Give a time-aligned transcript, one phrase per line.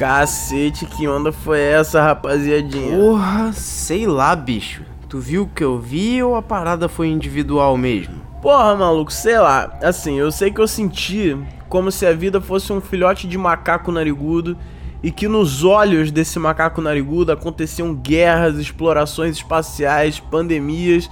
[0.00, 2.96] Cacete, que onda foi essa, rapaziadinha?
[2.96, 4.82] Porra, sei lá, bicho.
[5.10, 8.14] Tu viu o que eu vi ou a parada foi individual mesmo?
[8.40, 9.78] Porra, maluco, sei lá.
[9.82, 11.36] Assim, eu sei que eu senti
[11.68, 14.56] como se a vida fosse um filhote de macaco narigudo
[15.02, 21.10] e que nos olhos desse macaco narigudo aconteciam guerras, explorações espaciais, pandemias.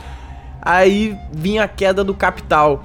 [0.62, 2.82] Aí vinha a queda do capital.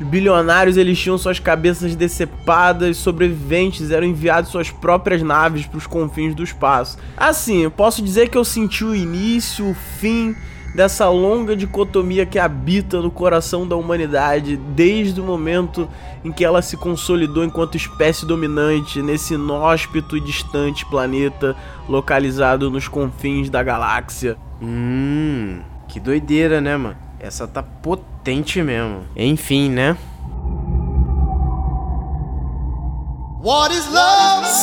[0.00, 5.86] Os bilionários eles tinham suas cabeças decepadas, sobreviventes eram enviados suas próprias naves para os
[5.86, 6.98] confins do espaço.
[7.16, 10.36] Assim, eu posso dizer que eu senti o início, o fim
[10.74, 15.88] dessa longa dicotomia que habita no coração da humanidade desde o momento
[16.24, 21.56] em que ela se consolidou enquanto espécie dominante nesse inóspito e distante planeta
[21.88, 24.36] localizado nos confins da galáxia.
[24.62, 26.96] Hum, que doideira, né, mano?
[27.18, 28.17] Essa tá potente
[28.62, 29.04] mesmo.
[29.16, 29.96] Enfim, né?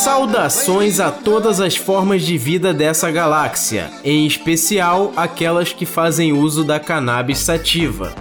[0.04, 6.62] Saudações a todas as formas de vida dessa galáxia, em especial aquelas que fazem uso
[6.62, 8.14] da cannabis sativa.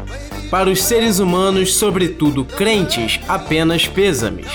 [0.50, 4.48] Para os seres humanos, sobretudo crentes, apenas pêsames.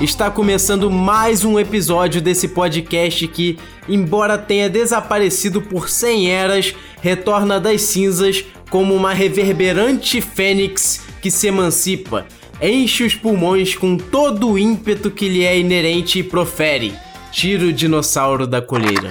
[0.00, 7.58] Está começando mais um episódio desse podcast que, embora tenha desaparecido por 100 eras, retorna
[7.58, 12.26] das cinzas como uma reverberante fênix que se emancipa,
[12.60, 16.94] enche os pulmões com todo o ímpeto que lhe é inerente e profere:
[17.30, 19.10] tira o dinossauro da coleira.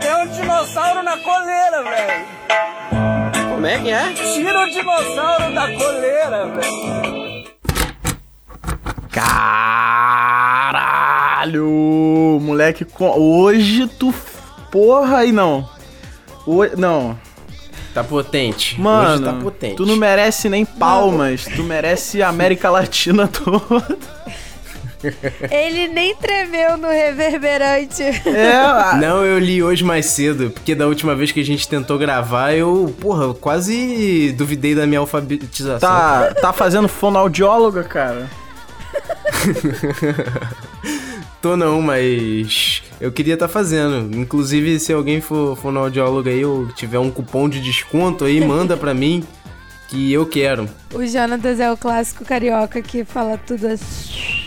[0.00, 2.24] Tem um dinossauro na coleira, velho.
[3.50, 4.12] Como é que é?
[4.12, 7.44] Tira o dinossauro da coleira, velho.
[9.10, 9.54] Caralho!
[12.42, 14.12] Moleque, hoje tu.
[14.70, 15.68] Porra, aí não.
[16.46, 17.16] Hoje, não.
[17.94, 18.78] Tá potente.
[18.80, 19.76] Mano, Hoje tá potente.
[19.76, 23.96] tu não merece nem palmas, tu merece a América Latina toda.
[25.50, 28.02] Ele nem tremeu no reverberante.
[28.02, 31.98] É, Não, eu li hoje mais cedo, porque da última vez que a gente tentou
[31.98, 35.78] gravar, eu, porra, eu quase duvidei da minha alfabetização.
[35.78, 38.28] tá, tá fazendo fonoaudióloga, cara.
[41.44, 44.16] Tô não, mas eu queria estar tá fazendo.
[44.16, 48.94] Inclusive, se alguém for fonoaudiólogo aí ou tiver um cupom de desconto aí, manda pra
[48.94, 49.22] mim
[49.86, 50.66] que eu quero.
[50.94, 54.42] O Jonatas é o clássico carioca que fala tudo assim.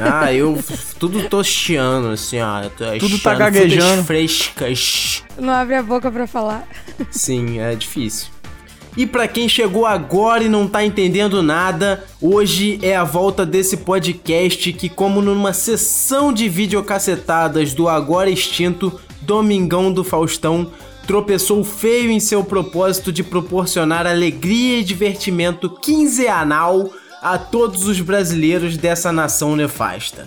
[0.00, 0.56] Ah, eu
[1.00, 2.68] tudo tostiano, assim, ó.
[3.00, 4.04] Tudo tá gaguejando.
[4.04, 5.24] frescas.
[5.36, 6.68] Não abre a boca pra falar.
[7.10, 8.37] Sim, é difícil.
[8.98, 13.76] E pra quem chegou agora e não tá entendendo nada, hoje é a volta desse
[13.76, 20.72] podcast que, como numa sessão de videocacetadas do agora extinto Domingão do Faustão,
[21.06, 26.90] tropeçou feio em seu propósito de proporcionar alegria e divertimento quinzenal
[27.22, 30.26] a todos os brasileiros dessa nação nefasta.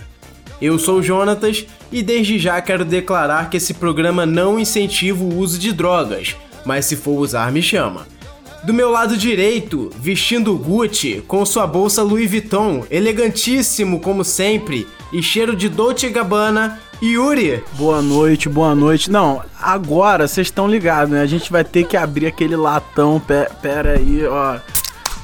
[0.62, 5.36] Eu sou o Jonatas e desde já quero declarar que esse programa não incentiva o
[5.36, 6.34] uso de drogas,
[6.64, 8.11] mas se for usar, me chama.
[8.64, 15.20] Do meu lado direito, vestindo Gucci, com sua bolsa Louis Vuitton, elegantíssimo como sempre, e
[15.20, 17.64] cheiro de Dolce Gabbana, Yuri.
[17.72, 19.10] Boa noite, boa noite.
[19.10, 21.22] Não, agora vocês estão ligados, né?
[21.22, 23.18] A gente vai ter que abrir aquele latão.
[23.18, 24.58] Pe pera aí, ó.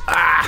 [0.04, 0.47] Ah!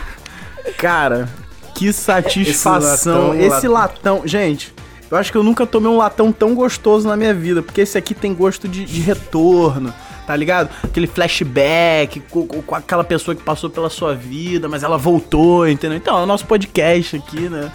[0.77, 1.29] Cara,
[1.77, 3.33] que satisfação.
[3.34, 4.75] Esse latão, Esse latão, Gente,
[5.09, 7.97] eu acho que eu nunca tomei um latão tão gostoso na minha vida, porque esse
[7.97, 9.95] aqui tem gosto de, de retorno.
[10.31, 10.71] Tá ligado?
[10.85, 15.97] Aquele flashback com, com- aquela pessoa que passou pela sua vida, mas ela voltou, entendeu?
[15.97, 17.69] Então, é o nosso podcast aqui, né?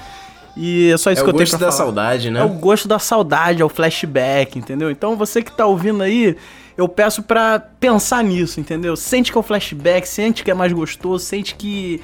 [0.55, 1.85] E é só isso É que o eu tenho gosto pra da falar.
[1.85, 2.39] saudade, né?
[2.39, 4.89] É o gosto da saudade, é o flashback, entendeu?
[4.89, 6.37] Então você que tá ouvindo aí,
[6.77, 8.95] eu peço pra pensar nisso, entendeu?
[8.95, 11.99] Sente que é o flashback, sente que é mais gostoso, sente que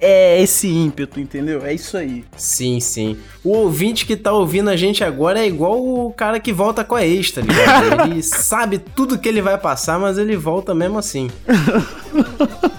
[0.00, 1.64] é esse ímpeto, entendeu?
[1.64, 2.24] É isso aí.
[2.36, 3.18] Sim, sim.
[3.44, 6.94] O ouvinte que tá ouvindo a gente agora é igual o cara que volta com
[6.94, 8.02] a ex, tá ligado?
[8.10, 11.30] Ele sabe tudo que ele vai passar, mas ele volta mesmo assim.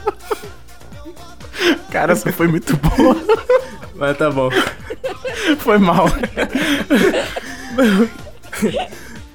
[1.92, 3.16] Cara, essa foi muito boa.
[3.96, 4.50] Mas tá bom.
[5.60, 6.08] foi mal.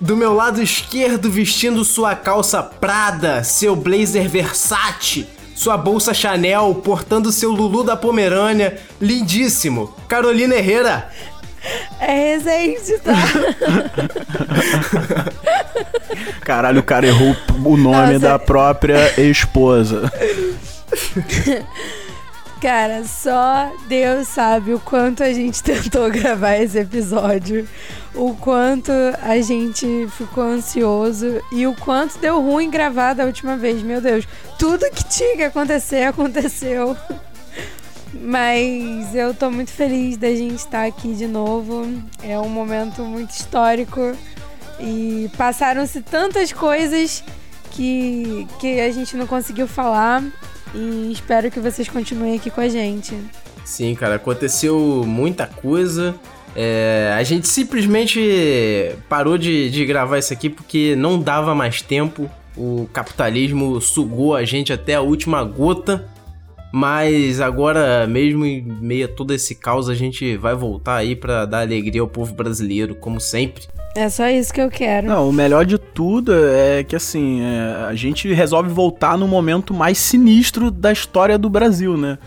[0.01, 7.33] Do meu lado esquerdo, vestindo sua calça Prada, seu blazer Versace, sua bolsa Chanel, portando
[7.33, 11.11] seu Lulu da Pomerânia, lindíssimo, Carolina Herrera.
[11.99, 13.15] É recente, tá?
[16.45, 18.19] Caralho, o cara errou o nome Nossa.
[18.19, 20.13] da própria esposa.
[22.61, 27.69] Cara, só Deus sabe o quanto a gente tentou gravar esse episódio,
[28.15, 28.91] o quanto
[29.23, 33.83] a gente ficou ansioso e o quanto deu ruim gravar da última vez.
[33.83, 34.27] Meu Deus,
[34.59, 36.97] tudo que tinha que acontecer aconteceu.
[38.15, 41.87] Mas eu tô muito feliz da gente estar aqui de novo.
[42.23, 44.17] É um momento muito histórico.
[44.81, 47.23] E passaram-se tantas coisas
[47.71, 50.25] que, que a gente não conseguiu falar.
[50.75, 53.17] E espero que vocês continuem aqui com a gente.
[53.65, 56.15] Sim, cara, aconteceu muita coisa.
[56.55, 62.31] É, a gente simplesmente parou de, de gravar isso aqui porque não dava mais tempo.
[62.57, 66.09] O capitalismo sugou a gente até a última gota.
[66.73, 71.47] Mas agora, mesmo em meio a todo esse caos, a gente vai voltar aí para
[71.47, 73.65] dar alegria ao povo brasileiro, como sempre.
[73.95, 75.07] É só isso que eu quero.
[75.07, 79.73] Não, o melhor de tudo é que assim, é, a gente resolve voltar no momento
[79.73, 82.19] mais sinistro da história do Brasil, né?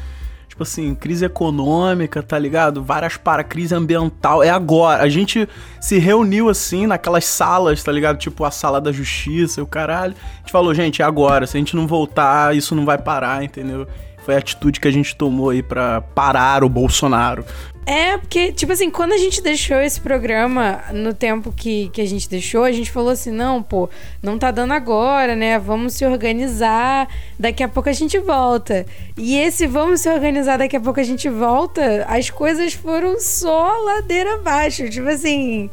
[0.48, 2.84] Tipo assim, crise econômica, tá ligado?
[2.84, 4.44] Várias para crise ambiental.
[4.44, 5.02] É agora.
[5.04, 5.48] A gente
[5.80, 8.18] se reuniu assim naquelas salas, tá ligado?
[8.18, 10.16] Tipo a sala da justiça e o caralho.
[10.38, 11.48] A gente falou, gente, é agora.
[11.48, 13.88] Se a gente não voltar, isso não vai parar, entendeu?
[14.30, 17.44] Foi a atitude que a gente tomou aí para parar o Bolsonaro.
[17.84, 22.06] É, porque, tipo assim, quando a gente deixou esse programa, no tempo que, que a
[22.06, 23.90] gente deixou, a gente falou assim: não, pô,
[24.22, 25.58] não tá dando agora, né?
[25.58, 27.08] Vamos se organizar,
[27.40, 28.86] daqui a pouco a gente volta.
[29.18, 33.76] E esse vamos se organizar, daqui a pouco a gente volta, as coisas foram só
[33.84, 34.88] ladeira abaixo.
[34.92, 35.72] Tipo assim,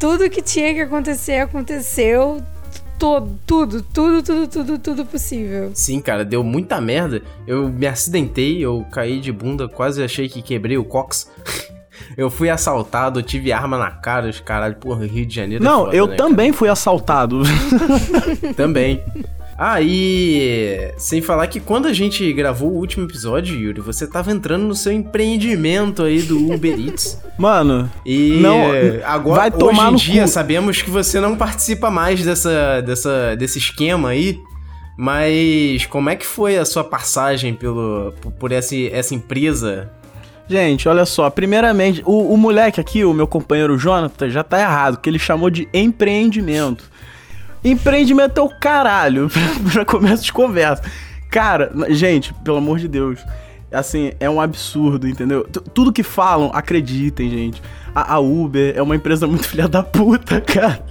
[0.00, 2.42] tudo que tinha que acontecer aconteceu
[3.04, 5.72] todo, tudo, tudo, tudo, tudo, tudo possível.
[5.74, 7.20] Sim, cara, deu muita merda.
[7.46, 11.30] Eu me acidentei, eu caí de bunda, quase achei que quebrei o cox.
[12.16, 15.64] Eu fui assaltado, tive arma na cara, os caralho, porra, Rio de Janeiro.
[15.64, 17.42] É Não, é foda, eu né, também fui assaltado.
[18.56, 19.02] também.
[19.56, 24.32] Ah, e sem falar que quando a gente gravou o último episódio, Yuri, você tava
[24.32, 27.20] entrando no seu empreendimento aí do Uber Eats.
[27.38, 28.60] Mano, e não,
[29.04, 30.28] agora vai tomar hoje em dia cu.
[30.28, 34.38] sabemos que você não participa mais dessa, dessa, desse esquema aí.
[34.96, 39.90] Mas como é que foi a sua passagem pelo, por, por essa, essa empresa?
[40.48, 41.30] Gente, olha só.
[41.30, 45.50] Primeiramente, o, o moleque aqui, o meu companheiro Jonathan, já tá errado, que ele chamou
[45.50, 46.84] de empreendimento.
[47.64, 49.30] Empreendimento é o caralho,
[49.72, 50.82] pra começo de conversa.
[51.30, 53.18] Cara, gente, pelo amor de Deus.
[53.72, 55.44] Assim, é um absurdo, entendeu?
[55.44, 57.62] T tudo que falam, acreditem, gente.
[57.94, 60.84] A, a Uber é uma empresa muito filha da puta, cara.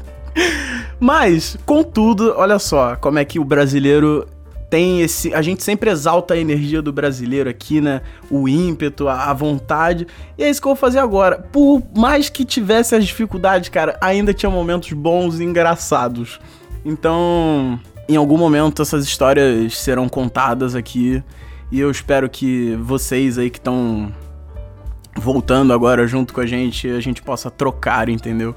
[1.00, 4.28] Mas, contudo, olha só como é que o brasileiro
[4.74, 5.32] tem esse.
[5.36, 8.02] A gente sempre exalta a energia do brasileiro aqui, né?
[8.28, 10.08] O ímpeto, a, a, vontade.
[10.36, 11.38] E é isso que eu vou fazer agora.
[11.38, 16.40] Por mais que tivesse as dificuldades, cara, ainda tinha momentos bons e engraçados.
[16.86, 21.24] Então, em algum momento essas histórias serão contadas aqui.
[21.72, 24.14] E eu espero que vocês aí que estão
[25.16, 28.56] voltando agora junto com a gente, a gente possa trocar, entendeu?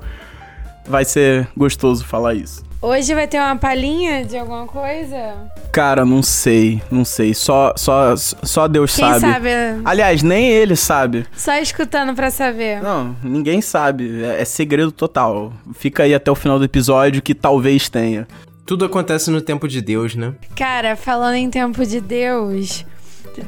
[0.87, 2.66] Vai ser gostoso falar isso.
[2.81, 5.35] Hoje vai ter uma palhinha de alguma coisa?
[5.73, 7.35] Cara, não sei, não sei.
[7.35, 9.21] Só, só, só Deus Quem sabe.
[9.21, 9.49] sabe?
[9.85, 11.27] Aliás, nem ele sabe.
[11.37, 12.83] Só escutando pra saber.
[12.83, 14.23] Não, ninguém sabe.
[14.25, 15.53] É, é segredo total.
[15.75, 18.29] Fica aí até o final do episódio que talvez tenha.
[18.65, 20.35] Tudo acontece no tempo de Deus, né?
[20.55, 22.85] Cara, falando em tempo de Deus,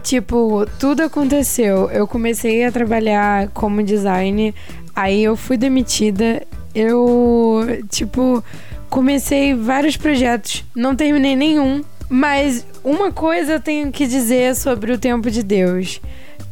[0.03, 1.91] tipo, tudo aconteceu.
[1.91, 4.55] Eu comecei a trabalhar como design,
[4.97, 6.43] aí eu fui demitida.
[6.75, 8.45] Eu, tipo,
[8.90, 11.82] comecei vários projetos, não terminei nenhum.
[12.08, 16.00] Mas uma coisa eu tenho que dizer sobre o tempo de Deus.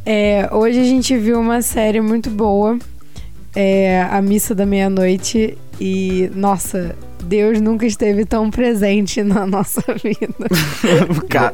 [0.04, 2.78] É, hoje a gente viu uma série muito boa,
[3.54, 10.34] é, A Missa da Meia-Noite, e nossa, Deus nunca esteve tão presente na nossa vida.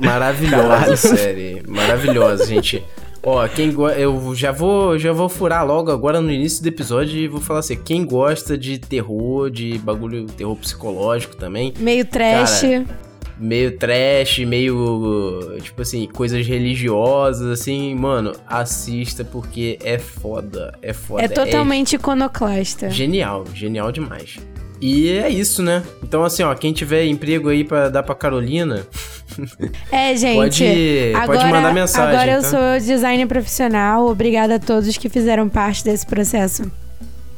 [0.00, 2.84] Maravilhosa série, maravilhosa, gente.
[3.24, 3.88] Ó, quem go...
[3.88, 7.60] eu já vou, já vou furar logo agora no início do episódio e vou falar
[7.60, 11.72] assim, quem gosta de terror, de bagulho, terror psicológico também.
[11.78, 12.62] Meio trash.
[12.62, 12.84] Cara,
[13.38, 21.22] meio trash, meio tipo assim, coisas religiosas assim, mano, assista porque é foda, é foda.
[21.22, 21.98] É totalmente é...
[21.98, 22.90] iconoclasta.
[22.90, 24.38] Genial, genial demais.
[24.82, 25.84] E é isso, né?
[26.02, 28.84] Então, assim, ó, quem tiver emprego aí para dar pra Carolina.
[29.90, 30.34] É, gente.
[30.34, 32.14] Pode, agora, pode mandar mensagem.
[32.14, 32.48] Agora eu tá?
[32.48, 34.08] sou designer profissional.
[34.08, 36.70] Obrigada a todos que fizeram parte desse processo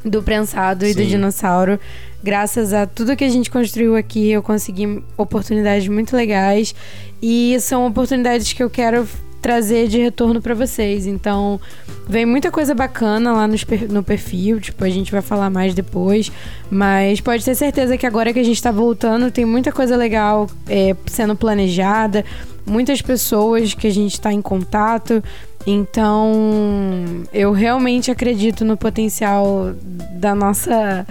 [0.03, 1.03] do prensado e Sim.
[1.03, 1.79] do dinossauro.
[2.23, 6.73] Graças a tudo que a gente construiu aqui, eu consegui oportunidades muito legais.
[7.21, 9.07] E são oportunidades que eu quero
[9.45, 11.05] trazer de retorno para vocês.
[11.05, 11.61] Então,
[12.09, 13.55] vem muita coisa bacana lá no,
[13.91, 16.31] no perfil, tipo, a gente vai falar mais depois.
[16.67, 20.49] Mas pode ter certeza que agora que a gente tá voltando, tem muita coisa legal
[20.67, 22.25] é, sendo planejada,
[22.65, 25.23] muitas pessoas que a gente tá em contato.
[25.67, 29.75] Então, eu realmente acredito no potencial
[30.13, 31.05] da nossa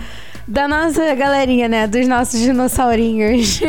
[0.47, 1.87] da nossa galerinha, né?
[1.87, 3.61] Dos nossos dinossaurinhos.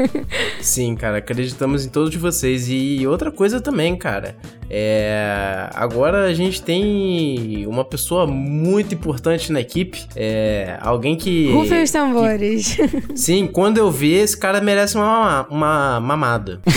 [0.60, 2.68] Sim, cara, acreditamos em todos vocês.
[2.68, 4.36] E outra coisa também, cara.
[4.68, 5.68] É...
[5.74, 10.06] Agora a gente tem uma pessoa muito importante na equipe.
[10.14, 10.76] É...
[10.80, 11.50] Alguém que.
[11.52, 12.74] Rufem os tambores.
[12.76, 16.60] que- Sim, quando eu ver, esse cara merece uma, uma mamada.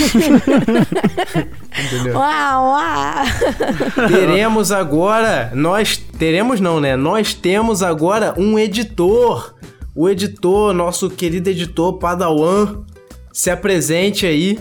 [1.86, 2.14] Entendeu?
[2.16, 4.08] uau, uau.
[4.08, 6.96] Teremos agora, nós teremos não, né?
[6.96, 9.54] Nós temos agora um editor.
[9.94, 12.78] O editor, nosso querido editor Padawan,
[13.30, 14.58] se apresente aí.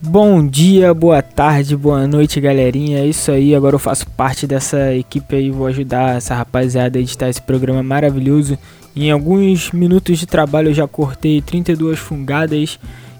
[0.00, 2.98] Bom dia, boa tarde, boa noite, galerinha.
[2.98, 7.00] É isso aí, agora eu faço parte dessa equipe aí, vou ajudar essa rapaziada a
[7.00, 8.58] editar esse programa maravilhoso.
[8.96, 12.76] Em alguns minutos de trabalho eu já cortei 32 fungadas,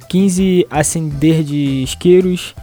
[0.08, 2.56] 15 acender de isqueiros,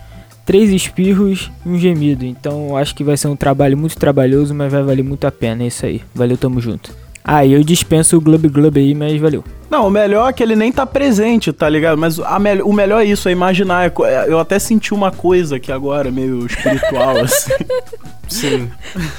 [0.46, 2.24] 3 espirros e um gemido.
[2.26, 5.32] Então eu acho que vai ser um trabalho muito trabalhoso, mas vai valer muito a
[5.32, 5.64] pena.
[5.64, 6.02] É isso aí.
[6.14, 6.92] Valeu, tamo junto.
[7.28, 9.44] Ah, e eu dispenso o Glub Glub aí, mas valeu.
[9.68, 11.98] Não, o melhor é que ele nem tá presente, tá ligado?
[11.98, 13.84] Mas a mel- o melhor é isso, é imaginar.
[13.88, 17.52] É é- Eu até senti uma coisa aqui agora, meio espiritual, assim.
[18.30, 18.70] Sim.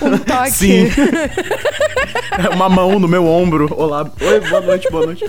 [0.02, 0.50] Um toque.
[0.52, 0.88] Sim.
[2.54, 3.68] uma mão no meu ombro.
[3.76, 4.08] Olá.
[4.20, 5.24] Oi, boa noite, boa noite.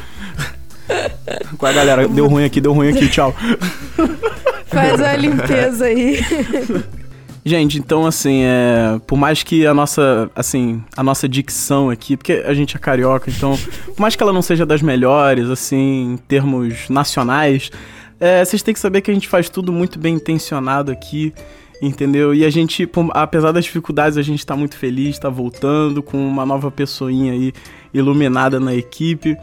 [1.57, 2.07] Qual é, galera?
[2.07, 3.33] Deu ruim aqui, deu ruim aqui, tchau.
[4.67, 6.19] Faz uma limpeza aí.
[7.45, 12.43] Gente, então assim, é, por mais que a nossa, assim, a nossa dicção aqui, porque
[12.45, 16.17] a gente é carioca, então, por mais que ela não seja das melhores, assim, em
[16.17, 17.71] termos nacionais,
[18.19, 21.33] é, vocês têm que saber que a gente faz tudo muito bem intencionado aqui,
[21.81, 22.33] entendeu?
[22.35, 26.17] E a gente, por- apesar das dificuldades, a gente tá muito feliz, tá voltando com
[26.17, 27.53] uma nova pessoinha aí
[27.93, 29.37] iluminada na equipe.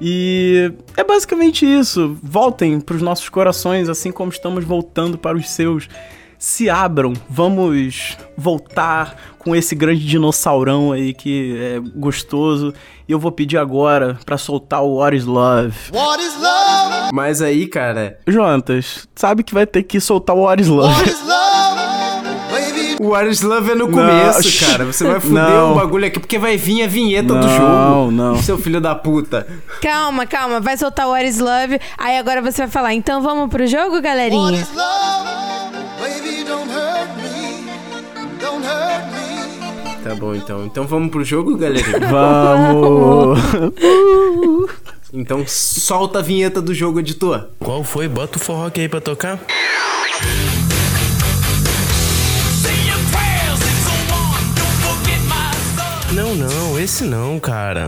[0.00, 2.16] E é basicamente isso.
[2.22, 5.88] Voltem pros nossos corações, assim como estamos voltando para os seus
[6.38, 12.72] se abram, vamos voltar com esse grande dinossaurão aí que é gostoso.
[13.08, 15.76] E eu vou pedir agora pra soltar o What is Love.
[17.12, 20.92] Mas aí, cara, Jontas, sabe que vai ter que soltar o What is Love.
[20.92, 21.37] o What is Love
[23.00, 24.60] é no Não, começo, shh.
[24.66, 24.84] cara.
[24.84, 25.72] Você vai fuder Não.
[25.72, 28.10] o bagulho aqui, porque vai vir a vinheta do Não, jogo.
[28.10, 28.42] não.
[28.42, 29.46] Seu filho da puta.
[29.80, 30.60] Calma, calma.
[30.60, 31.80] Vai soltar o What is Love.
[31.96, 32.94] Aí agora você vai falar.
[32.94, 34.66] Então vamos pro jogo, galerinha?
[40.02, 40.64] Tá bom, então.
[40.64, 42.00] Então vamos pro jogo, galerinha?
[42.08, 43.38] Vamos!
[45.10, 47.48] Então solta a vinheta do jogo, editor.
[47.58, 48.06] Qual foi?
[48.06, 49.38] Bota o forró aqui aí pra tocar.
[56.18, 57.86] Não, não, esse não, cara.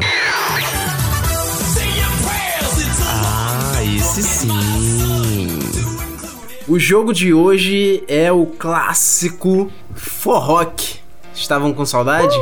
[3.03, 4.49] Ah, esse sim.
[6.69, 11.01] O jogo de hoje é o clássico Forrock.
[11.35, 12.37] Estavam com saudade?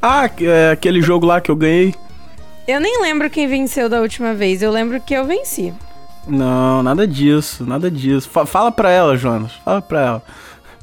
[0.00, 1.94] ah, é aquele jogo lá que eu ganhei?
[2.66, 4.62] Eu nem lembro quem venceu da última vez.
[4.62, 5.74] Eu lembro que eu venci.
[6.26, 8.30] Não, nada disso, nada disso.
[8.30, 9.52] Fa- fala pra ela, Jonas.
[9.62, 10.22] Fala pra ela.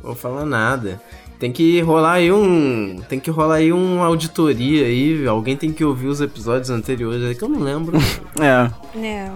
[0.03, 1.01] Vou falar nada.
[1.39, 3.00] Tem que rolar aí um.
[3.08, 5.25] Tem que rolar aí uma auditoria aí.
[5.25, 7.98] Alguém tem que ouvir os episódios anteriores aí que eu não lembro.
[8.39, 8.69] É.
[8.98, 9.29] É.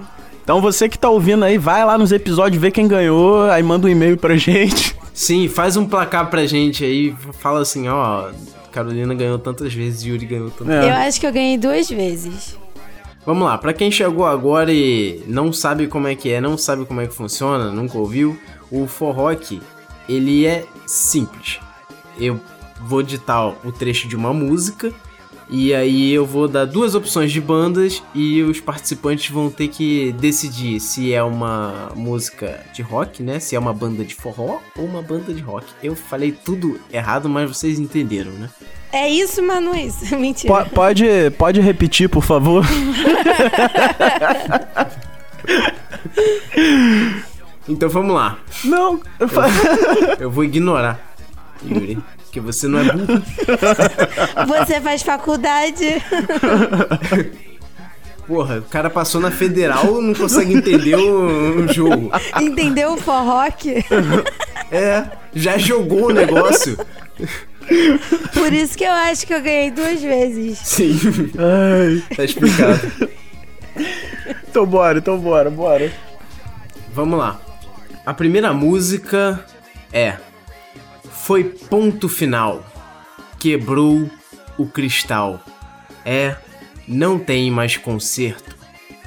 [0.44, 3.88] Então você que tá ouvindo aí, vai lá nos episódios, vê quem ganhou, aí manda
[3.88, 4.96] um e-mail pra gente.
[5.14, 7.16] Sim, faz um placar pra gente aí.
[7.40, 8.30] Fala assim, ó.
[8.72, 10.90] Carolina ganhou tantas vezes, Yuri ganhou tantas É.
[10.90, 12.58] Eu acho que eu ganhei duas vezes.
[13.26, 16.84] Vamos lá, pra quem chegou agora e não sabe como é que é, não sabe
[16.86, 18.38] como é que funciona, nunca ouviu,
[18.70, 19.62] o forrock,
[20.10, 21.60] ele é simples.
[22.18, 22.40] Eu
[22.82, 24.92] vou ditar o trecho de uma música
[25.50, 30.12] e aí eu vou dar duas opções de bandas e os participantes vão ter que
[30.14, 33.40] decidir se é uma música de rock, né?
[33.40, 35.66] Se é uma banda de forró ou uma banda de rock.
[35.84, 38.50] Eu falei tudo errado, mas vocês entenderam, né?
[38.92, 40.06] É isso, mas não é isso.
[40.18, 40.54] Mentira.
[40.66, 41.06] Po- pode,
[41.38, 42.64] pode repetir, por favor?
[47.68, 48.38] Então vamos lá.
[48.66, 49.00] Não.
[49.20, 49.30] eu
[50.20, 51.13] Eu vou ignorar,
[51.68, 53.24] Yuri, porque você não é burro.
[54.48, 56.02] Você faz faculdade.
[58.28, 62.12] Porra, o cara passou na federal não consegue entender o, o jogo.
[62.42, 63.86] Entendeu o forroque?
[64.72, 66.78] É, já jogou o negócio.
[68.34, 70.58] Por isso que eu acho que eu ganhei duas vezes.
[70.60, 70.98] Sim,
[71.38, 72.16] Ai.
[72.16, 72.92] tá explicado.
[74.50, 75.92] Então bora, então bora, bora.
[76.94, 77.40] Vamos lá.
[78.06, 79.44] A primeira música
[79.92, 80.18] é
[81.24, 82.62] Foi ponto final.
[83.40, 84.10] Quebrou
[84.58, 85.40] o cristal.
[86.06, 86.36] É,
[86.86, 88.54] não tem mais conserto.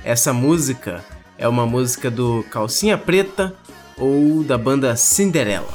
[0.03, 1.05] Essa música
[1.37, 3.55] é uma música do Calcinha Preta
[3.99, 5.69] ou da banda Cinderela.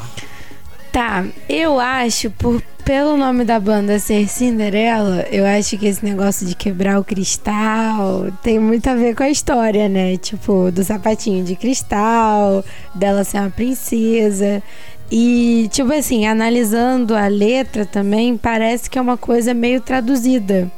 [0.91, 6.45] Tá, eu acho, por, pelo nome da banda ser Cinderela, eu acho que esse negócio
[6.45, 10.17] de quebrar o cristal tem muito a ver com a história, né?
[10.17, 14.61] Tipo, do sapatinho de cristal, dela ser uma princesa.
[15.11, 20.71] E, tipo assim, analisando a letra também, parece que é uma coisa meio traduzida.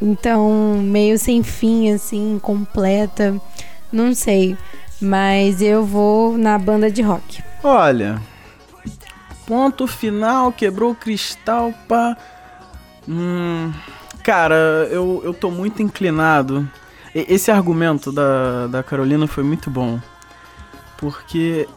[0.00, 3.40] Então, meio sem fim, assim, completa.
[3.92, 4.56] Não sei.
[5.00, 7.42] Mas eu vou na banda de rock.
[7.62, 8.20] Olha,
[9.46, 12.16] ponto final, quebrou o cristal, pá.
[13.08, 13.72] Hum,
[14.24, 16.68] cara, eu, eu tô muito inclinado.
[17.14, 20.00] E- Esse argumento da, da Carolina foi muito bom.
[20.98, 21.68] Porque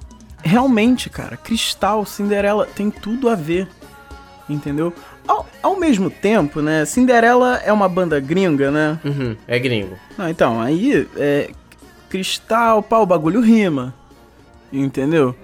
[0.45, 3.67] realmente, cara, Cristal, Cinderela tem tudo a ver.
[4.47, 4.93] Entendeu?
[5.27, 6.85] Ao, ao mesmo tempo, né?
[6.85, 8.99] Cinderela é uma banda gringa, né?
[9.03, 9.97] Uhum, é gringo.
[10.15, 11.49] Não, então, aí é.
[12.07, 13.93] Cristal, pá, o bagulho rima.
[14.71, 15.35] Entendeu?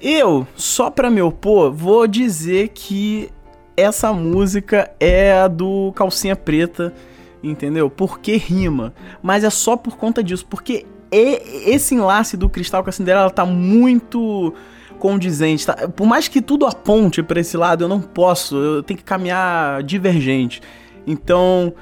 [0.00, 3.30] Eu, só pra me opor, vou dizer que
[3.76, 6.94] essa música é a do Calcinha Preta,
[7.42, 7.90] entendeu?
[7.90, 8.94] Porque rima.
[9.20, 13.30] Mas é só por conta disso, porque e- esse enlace do Cristal com a Cinderela
[13.30, 14.52] tá muito
[14.98, 15.66] condizente.
[15.66, 15.88] tá?
[15.88, 19.82] Por mais que tudo aponte pra esse lado, eu não posso, eu tenho que caminhar
[19.82, 20.60] divergente.
[21.06, 21.72] Então,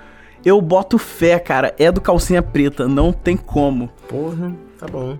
[0.44, 3.88] eu boto fé, cara, é do Calcinha Preta, não tem como.
[4.08, 5.16] Porra, tá bom.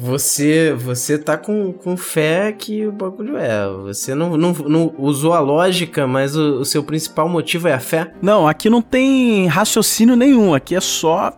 [0.00, 3.68] Você, você tá com, com fé que o bagulho é.
[3.82, 7.80] Você não, não, não usou a lógica, mas o, o seu principal motivo é a
[7.80, 8.12] fé.
[8.22, 11.36] Não, aqui não tem raciocínio nenhum, aqui é só,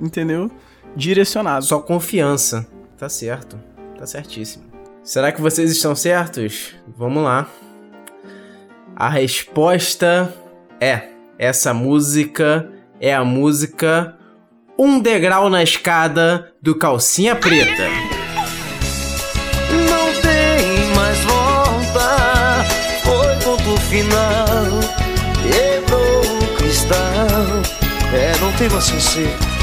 [0.00, 0.50] entendeu?
[1.00, 1.64] Direcionado.
[1.64, 2.66] Só confiança.
[2.98, 3.58] Tá certo.
[3.98, 4.64] Tá certíssimo.
[5.02, 6.74] Será que vocês estão certos?
[6.86, 7.48] Vamos lá.
[8.94, 10.32] A resposta
[10.78, 14.14] é: essa música é a música
[14.78, 17.88] Um Degrau na Escada do Calcinha Preta.
[19.88, 22.64] Não tem mais volta,
[23.02, 24.54] foi ponto final.
[25.42, 26.98] Quebrou o cristal,
[28.14, 29.59] é, não tem mais conserto.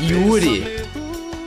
[0.00, 0.62] Yuri,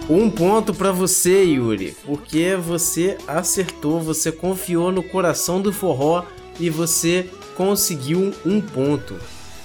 [0.09, 6.25] um ponto pra você, Yuri, porque você acertou, você confiou no coração do forró
[6.59, 9.15] e você conseguiu um ponto.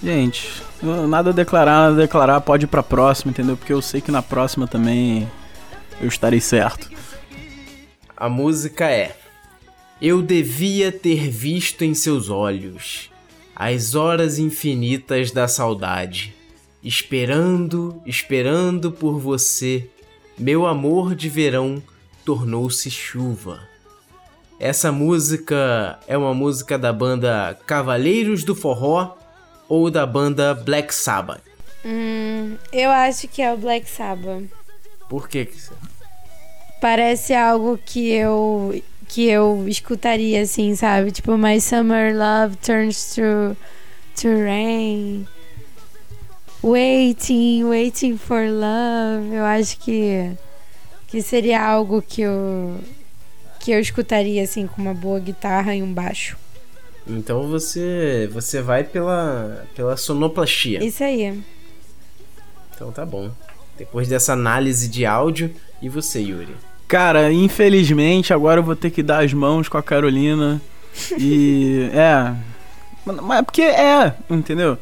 [0.03, 0.63] Gente,
[1.08, 3.56] nada a declarar, nada a declarar, pode ir pra próxima, entendeu?
[3.56, 5.30] Porque eu sei que na próxima também
[5.99, 6.91] eu estarei certo.
[8.15, 9.17] A música é:
[10.00, 13.11] Eu devia ter visto em seus olhos
[13.56, 16.35] as horas infinitas da saudade,
[16.84, 19.88] esperando, esperando por você.
[20.38, 21.82] Meu amor de verão
[22.25, 23.60] tornou-se chuva.
[24.60, 29.16] Essa música é uma música da banda Cavaleiros do Forró
[29.68, 31.42] ou da banda Black Sabbath?
[31.84, 34.44] Hum, eu acho que é o Black Sabbath.
[35.08, 35.58] Por que que.
[36.80, 41.12] Parece algo que eu que eu escutaria assim, sabe?
[41.12, 43.56] Tipo, My Summer Love Turns to
[44.20, 45.26] to Rain.
[46.65, 49.35] Waiting, waiting for love.
[49.35, 50.33] Eu acho que
[51.07, 52.81] que seria algo que eu
[53.61, 56.39] que eu escutaria assim com uma boa guitarra e um baixo.
[57.07, 60.83] Então você você vai pela pela sonoplastia.
[60.83, 61.39] Isso aí.
[62.75, 63.31] Então tá bom.
[63.77, 66.57] Depois dessa análise de áudio, e você, Yuri?
[66.89, 70.63] Cara, infelizmente agora eu vou ter que dar as mãos com a Carolina.
[71.19, 71.91] E.
[71.93, 72.35] é.
[73.05, 74.79] Mas é porque é, entendeu?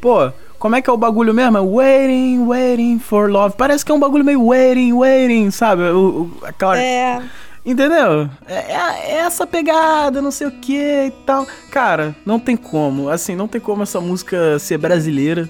[0.00, 0.32] Pô,
[0.66, 1.56] como é que é o bagulho mesmo?
[1.56, 3.54] É Waiting, waiting for love.
[3.56, 5.82] Parece que é um bagulho meio waiting, waiting, sabe?
[5.84, 6.76] O, o- aquela.
[6.76, 7.22] É.
[7.64, 8.28] Entendeu?
[8.48, 11.46] É, é- é essa pegada, não sei o que e tal.
[11.70, 13.08] Cara, não tem como.
[13.08, 15.48] Assim, não tem como essa música ser brasileira.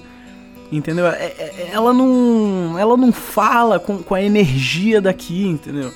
[0.71, 1.07] Entendeu?
[1.07, 2.75] É- é- ela não.
[2.77, 5.91] Ela não fala com, com a energia daqui, entendeu?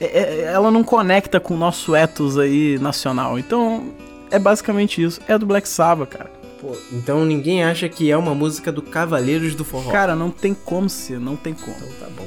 [0.00, 3.38] Ela não conecta com o nosso ethos aí nacional.
[3.38, 3.84] Então,
[4.32, 5.20] é basicamente isso.
[5.28, 6.30] É do Black Sabbath, cara.
[6.64, 9.92] Pô, então ninguém acha que é uma música do Cavaleiros do Forró.
[9.92, 11.76] Cara, não tem como ser, não tem como.
[11.76, 12.26] Então tá bom.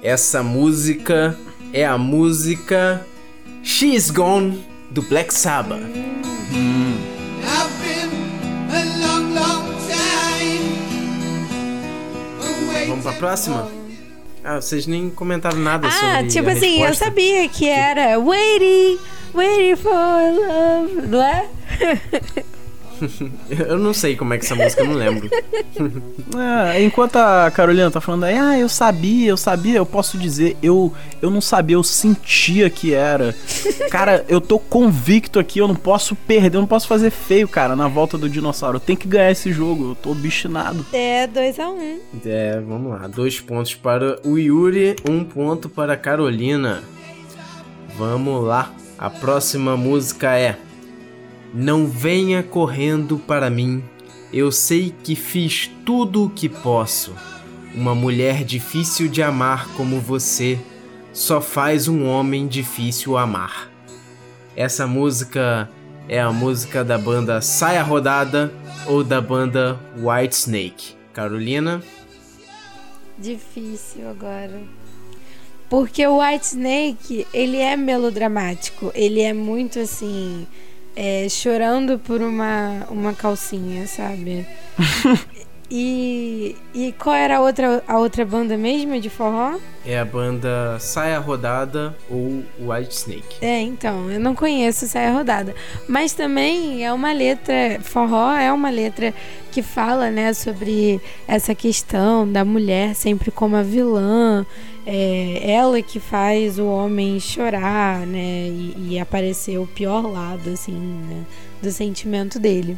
[0.00, 1.36] Essa música
[1.72, 3.04] é a música
[3.64, 5.80] She's Gone do Black Sabbath.
[9.00, 9.66] Long, long
[12.68, 12.86] away.
[12.86, 13.68] Vamos pra próxima?
[14.44, 17.04] Ah, vocês nem comentaram nada sobre Ah, tipo a assim, eu resposta.
[17.06, 18.96] sabia que era Waiting,
[19.34, 21.48] waiting for love, não é?
[23.50, 25.28] Eu não sei como é que essa música, eu não lembro.
[26.72, 30.56] É, enquanto a Carolina tá falando aí, ah, eu sabia, eu sabia, eu posso dizer,
[30.62, 33.34] eu, eu não sabia, eu sentia que era.
[33.90, 37.74] Cara, eu tô convicto aqui, eu não posso perder, eu não posso fazer feio, cara,
[37.74, 38.76] na volta do dinossauro.
[38.76, 40.84] Eu tenho que ganhar esse jogo, eu tô bichinado.
[40.92, 41.70] É 2x1.
[41.70, 42.00] Um.
[42.24, 43.06] É, vamos lá.
[43.06, 46.82] Dois pontos para o Yuri, um ponto para a Carolina.
[47.96, 48.72] Vamos lá.
[48.98, 50.56] A próxima música é
[51.52, 53.82] Não venha correndo para mim.
[54.32, 57.14] Eu sei que fiz tudo o que posso.
[57.74, 60.58] Uma mulher difícil de amar como você
[61.12, 63.70] só faz um homem difícil amar.
[64.56, 65.68] Essa música
[66.08, 68.52] é a música da banda Saia Rodada
[68.86, 70.94] ou da banda White Snake.
[71.12, 71.82] Carolina?
[73.18, 74.60] Difícil agora.
[75.68, 78.90] Porque o White Snake, ele é melodramático.
[78.94, 80.46] Ele é muito assim.
[80.96, 84.46] É, chorando por uma, uma calcinha, sabe?
[85.70, 89.56] e, e qual era a outra, a outra banda mesmo de forró?
[89.86, 93.36] É a banda Saia Rodada ou White Snake.
[93.40, 95.54] É, então, eu não conheço Saia Rodada.
[95.88, 99.14] Mas também é uma letra, forró é uma letra
[99.52, 104.44] que fala, né, sobre essa questão da mulher sempre como a vilã.
[104.84, 110.72] É ela que faz o homem chorar, né, e, e aparecer o pior lado, assim,
[110.72, 111.24] né,
[111.62, 112.76] do sentimento dele.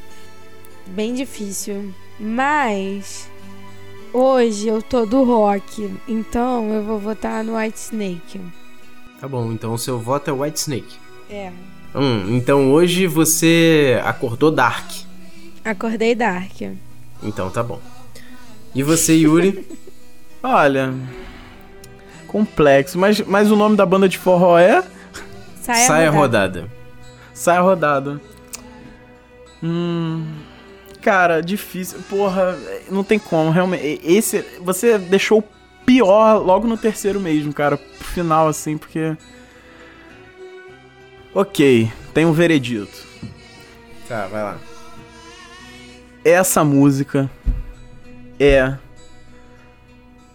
[0.88, 1.94] Bem difícil.
[2.22, 3.28] Mas
[4.12, 8.40] hoje eu tô do rock, então eu vou votar no White Snake.
[9.20, 10.96] Tá bom, então o seu voto é White Snake.
[11.28, 11.50] É.
[11.92, 14.88] Hum, então hoje você acordou Dark.
[15.64, 16.60] Acordei Dark.
[17.20, 17.80] Então tá bom.
[18.72, 19.66] E você, Yuri?
[20.40, 20.94] Olha.
[22.28, 22.98] Complexo.
[22.98, 24.84] Mas, mas o nome da banda de forró é?
[25.60, 26.60] Saia, Saia rodada.
[26.60, 26.72] rodada.
[27.34, 28.20] Saia rodada.
[29.60, 30.24] Hum.
[31.02, 31.98] Cara, difícil.
[32.08, 32.56] Porra,
[32.88, 34.00] não tem como, realmente.
[34.04, 34.42] Esse.
[34.60, 35.44] Você deixou o
[35.84, 37.76] pior logo no terceiro mesmo, cara.
[37.76, 39.16] Pro final, assim, porque.
[41.34, 43.06] Ok, tem um veredito.
[44.08, 44.58] Tá, vai lá.
[46.24, 47.28] Essa música
[48.38, 48.76] é.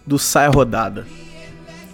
[0.06, 1.06] Do Saia Rodada.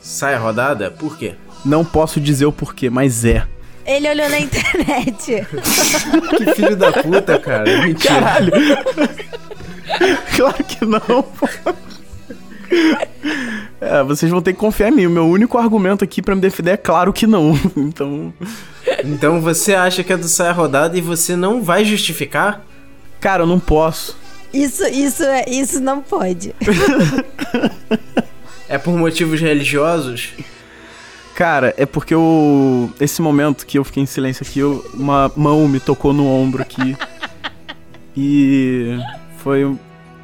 [0.00, 0.90] Saia rodada?
[0.90, 1.34] Por quê?
[1.64, 3.48] Não posso dizer o porquê, mas é.
[3.86, 5.46] Ele olhou na internet.
[6.36, 7.64] Que filho da puta, cara.
[7.82, 8.14] Mentira.
[8.14, 8.52] Caralho!
[10.36, 11.48] claro que não, pô.
[13.80, 15.06] É, vocês vão ter que confiar em mim.
[15.06, 17.52] O meu único argumento aqui pra me defender é claro que não.
[17.76, 18.32] Então.
[19.04, 22.64] Então você acha que é do Saia rodada e você não vai justificar?
[23.20, 24.16] Cara, eu não posso.
[24.52, 26.54] Isso, isso, é, isso não pode.
[28.66, 30.30] É por motivos religiosos?
[31.34, 32.90] Cara, é porque eu.
[33.00, 36.62] Esse momento que eu fiquei em silêncio aqui, eu- uma mão me tocou no ombro
[36.62, 36.96] aqui.
[38.16, 38.98] e.
[39.38, 39.64] Foi.
[39.64, 39.78] um-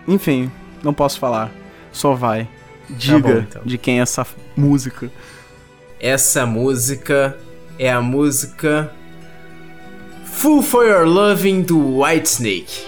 [0.07, 0.51] Enfim,
[0.83, 1.51] não posso falar.
[1.93, 2.49] Só vai.
[2.89, 3.63] Diga bom, então.
[3.65, 5.11] de quem é essa música.
[6.01, 7.37] Essa música
[7.79, 8.93] é a música
[10.25, 12.87] Full for Your Loving do White Snake.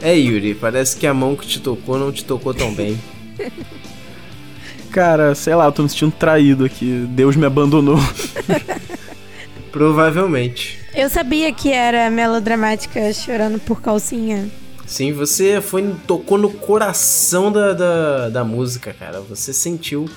[0.00, 2.98] É, Yuri, parece que a mão que te tocou não te tocou tão bem.
[4.90, 7.06] Cara, sei lá, eu tô me sentindo traído aqui.
[7.10, 7.98] Deus me abandonou.
[9.70, 10.78] Provavelmente.
[10.94, 14.48] Eu sabia que era melodramática chorando por calcinha.
[14.86, 19.20] Sim, você foi tocou no coração da, da, da música, cara.
[19.20, 20.08] Você sentiu.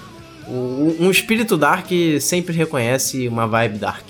[0.47, 1.89] O- um espírito dark
[2.21, 4.05] sempre reconhece uma vibe dark.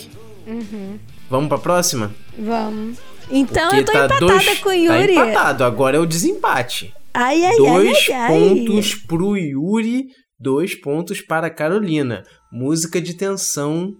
[1.30, 2.12] Vamos pra próxima?
[2.38, 2.98] Vamos.
[3.32, 5.14] Então Porque eu tô tá empatada dois- com o Yuri.
[5.16, 6.94] Tá empatado, agora é o desempate.
[7.14, 8.28] Ai, ai, dois ai, ai, ai.
[8.66, 10.08] pontos pro Yuri,
[10.40, 12.24] dois pontos para a Carolina.
[12.52, 13.94] Música de tensão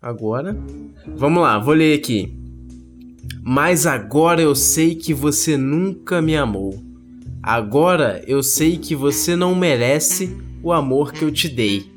[0.00, 0.56] agora.
[1.06, 2.32] Vamos lá, vou ler aqui.
[3.42, 6.82] Mas agora eu sei que você nunca me amou.
[7.42, 11.90] Agora eu sei que você não merece o amor que eu te dei.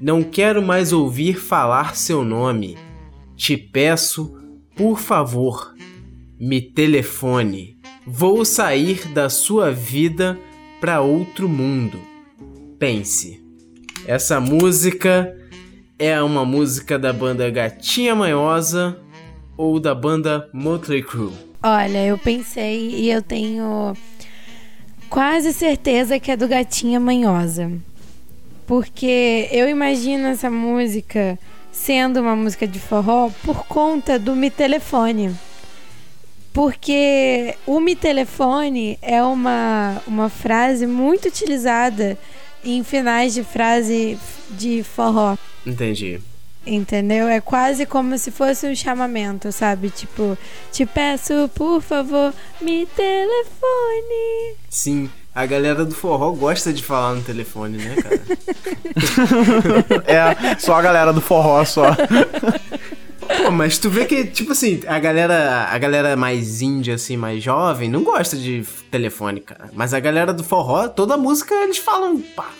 [0.00, 2.76] Não quero mais ouvir falar seu nome.
[3.36, 4.34] Te peço,
[4.74, 5.74] por favor,
[6.38, 7.76] me telefone.
[8.06, 10.38] Vou sair da sua vida
[10.80, 11.98] para outro mundo.
[12.78, 13.42] Pense.
[14.06, 15.34] Essa música
[15.98, 18.98] é uma música da banda Gatinha Manhosa
[19.56, 21.32] ou da banda Motley Crue.
[21.62, 23.94] Olha, eu pensei e eu tenho
[25.08, 27.72] quase certeza que é do Gatinha Manhosa.
[28.66, 31.38] Porque eu imagino essa música
[31.72, 35.34] sendo uma música de forró por conta do Me Telefone.
[36.56, 42.16] Porque o Me Telefone é uma, uma frase muito utilizada
[42.64, 44.18] em finais de frase
[44.52, 45.36] de forró.
[45.66, 46.18] Entendi.
[46.66, 47.28] Entendeu?
[47.28, 49.90] É quase como se fosse um chamamento, sabe?
[49.90, 50.38] Tipo,
[50.72, 54.54] te peço, por favor, me telefone.
[54.70, 58.22] Sim, a galera do forró gosta de falar no telefone, né, cara?
[60.08, 61.94] É, só a galera do forró só.
[63.26, 67.42] Pô, mas tu vê que, tipo assim, a galera, a galera mais índia, assim, mais
[67.42, 69.70] jovem, não gosta de telefone, cara.
[69.72, 72.50] Mas a galera do forró, toda música eles falam, pá,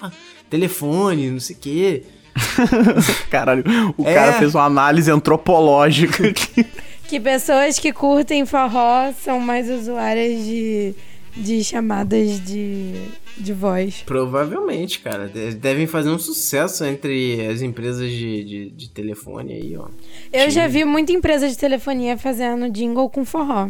[0.50, 2.02] telefone, não sei o quê.
[3.31, 3.64] Caralho,
[3.96, 4.14] o É.
[4.14, 6.66] cara fez uma análise antropológica aqui.
[7.09, 10.94] Que pessoas que curtem forró são mais usuárias de,
[11.37, 12.94] de chamadas de,
[13.37, 14.03] de voz.
[14.07, 15.29] Provavelmente, cara.
[15.29, 19.88] de- Devem fazer um sucesso entre as empresas de, de, de telefone aí, ó.
[20.33, 23.68] Eu já vi muita empresa de telefonia fazendo jingle com forró.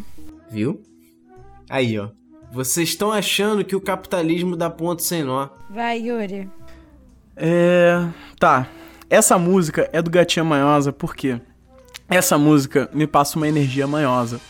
[0.50, 0.81] Viu?
[1.68, 2.09] Aí, ó.
[2.52, 5.48] Vocês estão achando que o capitalismo dá ponto sem nó.
[5.68, 6.48] Vai, Yuri.
[7.37, 8.07] É.
[8.38, 8.68] Tá.
[9.11, 11.40] Essa música é do Gatinha Manhosa porque
[12.09, 14.40] essa música me passa uma energia manhosa.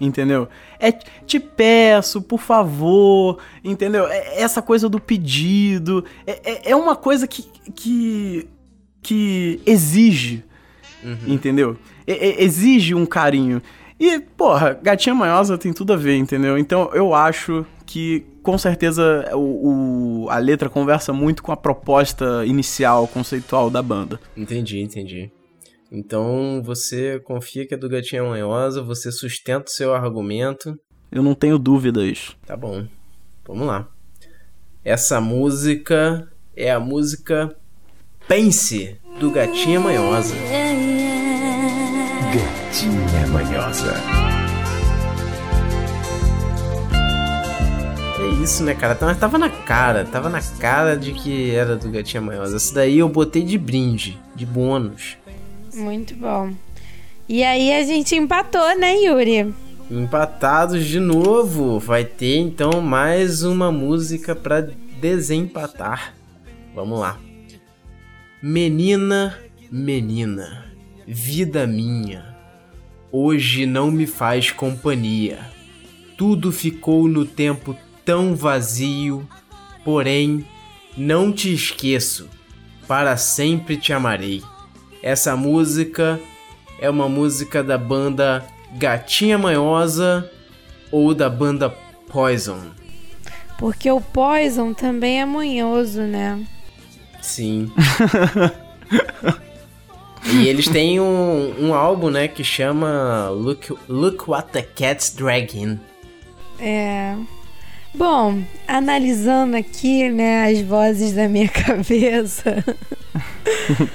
[0.00, 0.46] Entendeu?
[0.78, 4.06] É te peço, por favor, entendeu?
[4.06, 6.04] É essa coisa do pedido.
[6.26, 7.42] É, é, é uma coisa que,
[7.74, 8.46] que,
[9.00, 10.44] que exige,
[11.26, 11.76] entendeu?
[12.06, 13.62] É- é- exige um carinho.
[13.98, 16.58] E, porra, Gatinha Manhosa tem tudo a ver, entendeu?
[16.58, 22.44] Então eu acho que com certeza o, o- a letra conversa muito com a proposta
[22.44, 24.20] inicial, conceitual da banda.
[24.36, 25.30] Entendi, entendi.
[25.96, 30.78] Então você confia que é do Gatinha Manhosa, você sustenta o seu argumento.
[31.10, 32.36] Eu não tenho dúvidas.
[32.44, 32.86] Tá bom.
[33.46, 33.88] Vamos lá.
[34.84, 37.56] Essa música é a música
[38.28, 40.34] Pense do Gatinha Manhosa.
[42.34, 43.94] Gatinha manhosa.
[48.20, 48.98] É isso, né, cara?
[49.00, 52.56] Mas tava na cara, tava na cara de que era do Gatinha Manhosa.
[52.56, 55.16] Essa daí eu botei de brinde, de bônus.
[55.76, 56.52] Muito bom.
[57.28, 59.54] E aí a gente empatou, né, Yuri?
[59.90, 61.78] Empatados de novo.
[61.78, 64.60] Vai ter então mais uma música pra
[65.00, 66.14] desempatar.
[66.74, 67.18] Vamos lá.
[68.42, 69.38] Menina,
[69.70, 70.66] menina,
[71.06, 72.36] vida minha,
[73.10, 75.38] hoje não me faz companhia.
[76.16, 79.28] Tudo ficou no tempo tão vazio,
[79.84, 80.46] porém
[80.96, 82.28] não te esqueço,
[82.86, 84.42] para sempre te amarei.
[85.06, 86.18] Essa música
[86.80, 90.28] é uma música da banda Gatinha Manhosa
[90.90, 91.70] ou da banda
[92.08, 92.72] Poison.
[93.56, 96.44] Porque o Poison também é manhoso, né?
[97.22, 97.70] Sim.
[100.26, 105.78] e eles têm um, um álbum, né, que chama Look, Look What the Cat's Dragging.
[106.58, 107.14] É.
[107.94, 112.56] Bom, analisando aqui, né, as vozes da minha cabeça,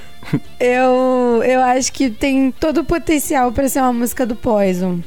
[0.59, 4.99] eu, eu acho que tem todo o potencial para ser uma música do Poison.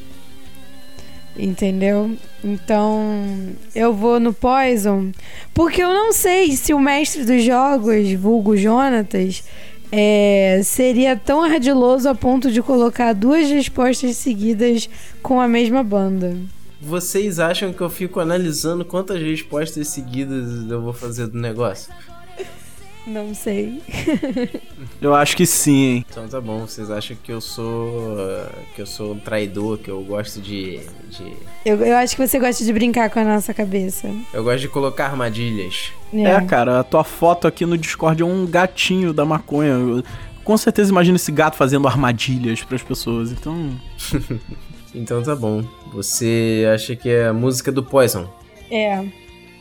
[1.37, 2.13] Entendeu?
[2.45, 3.27] Então,
[3.75, 5.11] eu vou no Poison,
[5.53, 9.43] porque eu não sei se o mestre dos jogos, vulgo Jonatas,
[9.91, 14.89] é, seria tão ardiloso a ponto de colocar duas respostas seguidas
[15.23, 16.37] com a mesma banda.
[16.81, 21.93] Vocês acham que eu fico analisando quantas respostas seguidas eu vou fazer do negócio?
[23.07, 23.83] Não sei.
[25.01, 26.07] Eu acho que sim, hein?
[26.09, 28.17] Então tá bom, vocês acham que eu sou.
[28.75, 30.81] que eu sou um traidor, que eu gosto de.
[31.11, 31.33] de
[31.65, 34.09] Eu, eu acho que você gosta de brincar com a nossa cabeça.
[34.33, 35.93] eu gosto de colocar armadilhas.
[36.13, 36.41] É.
[36.43, 39.73] cara, a tua foto aqui no Discord é um gatinho da maconha.
[39.73, 40.03] Eu,
[40.43, 43.33] com certeza imagina esse gato fazendo armadilhas pras pessoas.
[43.33, 43.71] Então,
[44.95, 45.65] Então tá bom.
[45.93, 48.33] Você acha que é a música do Poison?
[48.71, 49.05] É.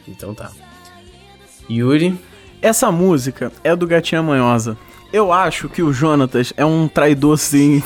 [0.07, 0.51] Então tá.
[1.69, 2.15] Yuri,
[2.63, 4.75] essa música é do Gatinha Manhosa.
[5.11, 7.79] Eu acho que o Jonatas é um traidor, sim.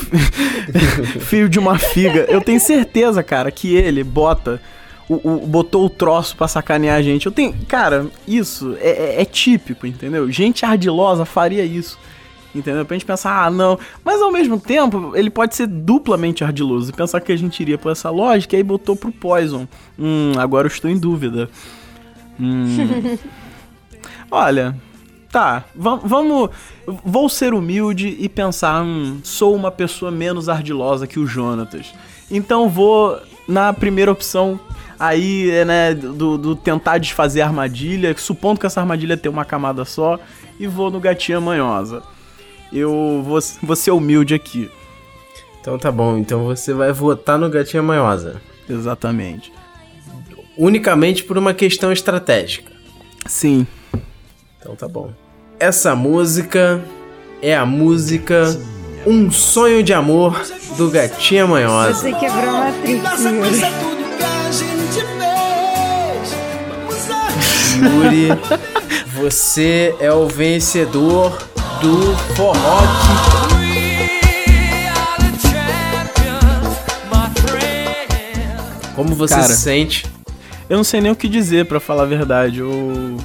[1.19, 2.25] Filho de uma figa.
[2.29, 4.61] Eu tenho certeza, cara, que ele bota.
[5.09, 7.25] O, o- botou o troço pra sacanear a gente.
[7.25, 7.53] Eu tenho.
[7.67, 10.31] Cara, isso é, é- é típico, entendeu?
[10.31, 11.97] Gente ardilosa faria isso.
[12.55, 12.85] Entendeu?
[12.85, 13.77] Pra gente pensar, ah, não.
[14.05, 16.89] Mas ao mesmo tempo, ele pode ser duplamente ardiloso.
[16.91, 19.67] E pensar que a gente iria por essa lógica, e aí botou pro Poison.
[19.99, 21.49] Hum, agora eu estou em dúvida.
[22.39, 23.17] Hum.
[24.29, 24.75] Olha,
[25.31, 26.49] tá, va- vamos.
[26.85, 31.93] Vou ser humilde e pensar, hum, sou uma pessoa menos ardilosa que o Jonatas.
[32.29, 34.59] Então vou na primeira opção
[34.99, 39.85] aí, né, do, do tentar desfazer a armadilha, supondo que essa armadilha tem uma camada
[39.85, 40.19] só,
[40.59, 42.01] e vou no gatinha manhosa.
[42.73, 44.69] Eu vou, vou ser humilde aqui.
[45.61, 46.17] então tá bom.
[46.17, 48.41] Então você vai votar no Gatinha Manhosa.
[48.69, 49.53] Exatamente.
[50.57, 52.71] Unicamente por uma questão estratégica.
[53.25, 53.65] Sim.
[54.67, 55.11] Então tá bom.
[55.57, 56.83] Essa música
[57.41, 58.53] é a música
[59.05, 61.93] Um Sonho de Amor do Gatinha Manhosa.
[61.93, 63.23] Você quebrou a Matrix,
[67.77, 68.27] Yuri.
[69.15, 71.37] você é o vencedor
[71.81, 72.81] do forró
[78.93, 79.47] Como você Cara.
[79.47, 80.05] se sente?
[80.69, 82.59] Eu não sei nem o que dizer, pra falar a verdade.
[82.59, 83.15] Eu.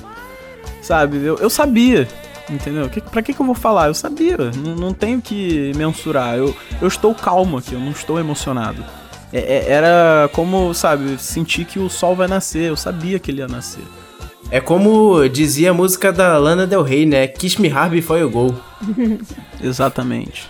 [0.82, 1.24] Sabe?
[1.24, 2.06] Eu, eu sabia,
[2.50, 2.88] entendeu?
[2.88, 3.86] Que, pra que, que eu vou falar?
[3.86, 6.36] Eu sabia, não, não tenho que mensurar.
[6.36, 8.84] Eu, eu estou calmo aqui, eu não estou emocionado.
[9.32, 13.38] É, é, era como, sabe, sentir que o sol vai nascer, eu sabia que ele
[13.38, 13.84] ia nascer.
[14.50, 17.26] É como dizia a música da Lana Del Rey, né?
[17.26, 18.54] Kiss me hard before you go.
[19.62, 20.46] Exatamente.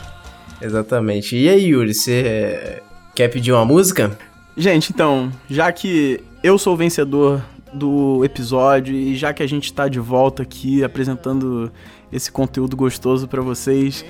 [0.61, 1.37] Exatamente.
[1.37, 2.83] E aí, Yuri, você é,
[3.15, 4.19] quer pedir uma música?
[4.57, 7.43] Gente, então, já que eu sou o vencedor
[7.73, 11.73] do episódio e já que a gente tá de volta aqui apresentando
[12.13, 14.05] esse conteúdo gostoso para vocês,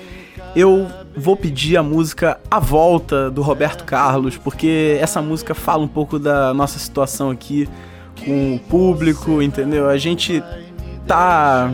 [0.55, 5.87] eu vou pedir a música A Volta do Roberto Carlos, porque essa música fala um
[5.87, 7.67] pouco da nossa situação aqui
[8.25, 9.89] com o público, entendeu?
[9.89, 10.43] A gente
[11.07, 11.71] tá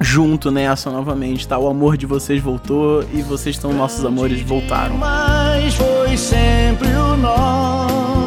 [0.00, 1.58] junto nessa novamente, tá?
[1.58, 4.96] O amor de vocês voltou e vocês são nossos amores voltaram.
[4.96, 8.21] Mas foi sempre o nosso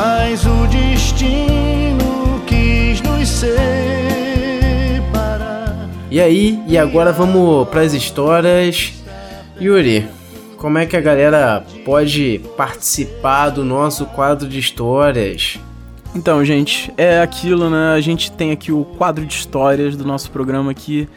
[0.00, 3.58] Mas o destino quis nos separar.
[6.08, 8.92] E aí, e agora vamos pras histórias.
[9.60, 10.08] Yuri,
[10.56, 15.58] como é que a galera pode participar do nosso quadro de histórias?
[16.14, 17.92] Então, gente, é aquilo, né?
[17.92, 21.08] A gente tem aqui o quadro de histórias do nosso programa aqui.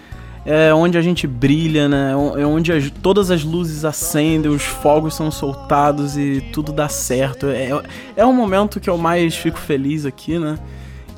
[0.43, 2.13] É onde a gente brilha, né?
[2.37, 7.47] É onde as, todas as luzes acendem, os fogos são soltados e tudo dá certo.
[7.47, 7.69] É,
[8.15, 10.57] é um momento que eu mais fico feliz aqui, né?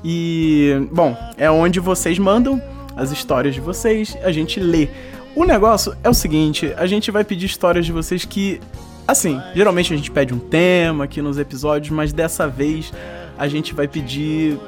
[0.04, 2.62] E, bom, é onde vocês mandam
[2.96, 4.90] as histórias de vocês, a gente lê.
[5.36, 8.60] O negócio é o seguinte: a gente vai pedir histórias de vocês que,
[9.08, 12.92] assim, geralmente a gente pede um tema aqui nos episódios, mas dessa vez
[13.38, 14.60] a gente vai pedir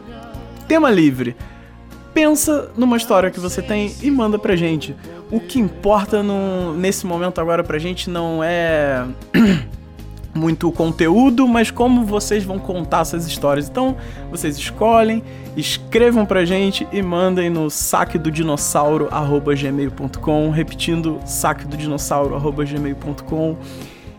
[0.68, 1.36] tema livre.
[2.16, 4.96] Pensa numa história que você tem e manda pra gente.
[5.30, 9.06] O que importa no, nesse momento agora pra gente não é
[10.34, 13.68] muito conteúdo, mas como vocês vão contar essas histórias.
[13.68, 13.98] Então,
[14.32, 15.22] vocês escolhem,
[15.58, 19.10] escrevam pra gente e mandem no saque do dinossauro
[19.54, 23.58] gmail.com, repetindo saque do dinossauro gmail.com.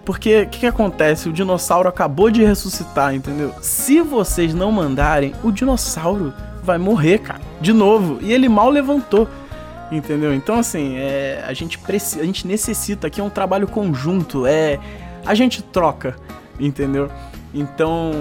[0.04, 1.30] Porque o que, que, acontece?
[1.30, 3.54] O dinossauro acabou de ressuscitar, entendeu?
[3.62, 6.34] Se vocês não mandarem, o dinossauro
[6.66, 7.40] vai morrer, cara.
[7.60, 8.18] De novo.
[8.20, 9.28] E ele mal levantou.
[9.90, 10.34] Entendeu?
[10.34, 14.44] Então, assim, é, a, gente precisa, a gente necessita aqui é um trabalho conjunto.
[14.44, 14.78] É.
[15.24, 16.16] A gente troca,
[16.58, 17.08] entendeu?
[17.54, 18.12] Então,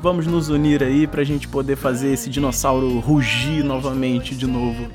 [0.00, 4.86] vamos nos unir aí pra gente poder fazer esse dinossauro rugir novamente de novo.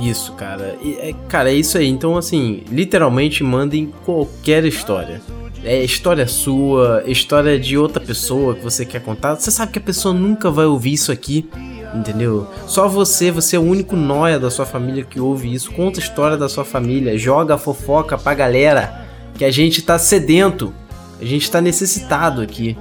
[0.00, 0.76] Isso, cara.
[0.82, 1.88] E, é, cara, é isso aí.
[1.88, 5.20] Então, assim, literalmente mandem qualquer história
[5.64, 9.82] é história sua, história de outra pessoa que você quer contar, você sabe que a
[9.82, 11.48] pessoa nunca vai ouvir isso aqui,
[11.94, 12.48] entendeu?
[12.66, 15.72] Só você, você é o único noia da sua família que ouve isso.
[15.72, 19.98] Conta a história da sua família, joga a fofoca pra galera, que a gente tá
[19.98, 20.72] sedento,
[21.20, 22.76] a gente tá necessitado aqui.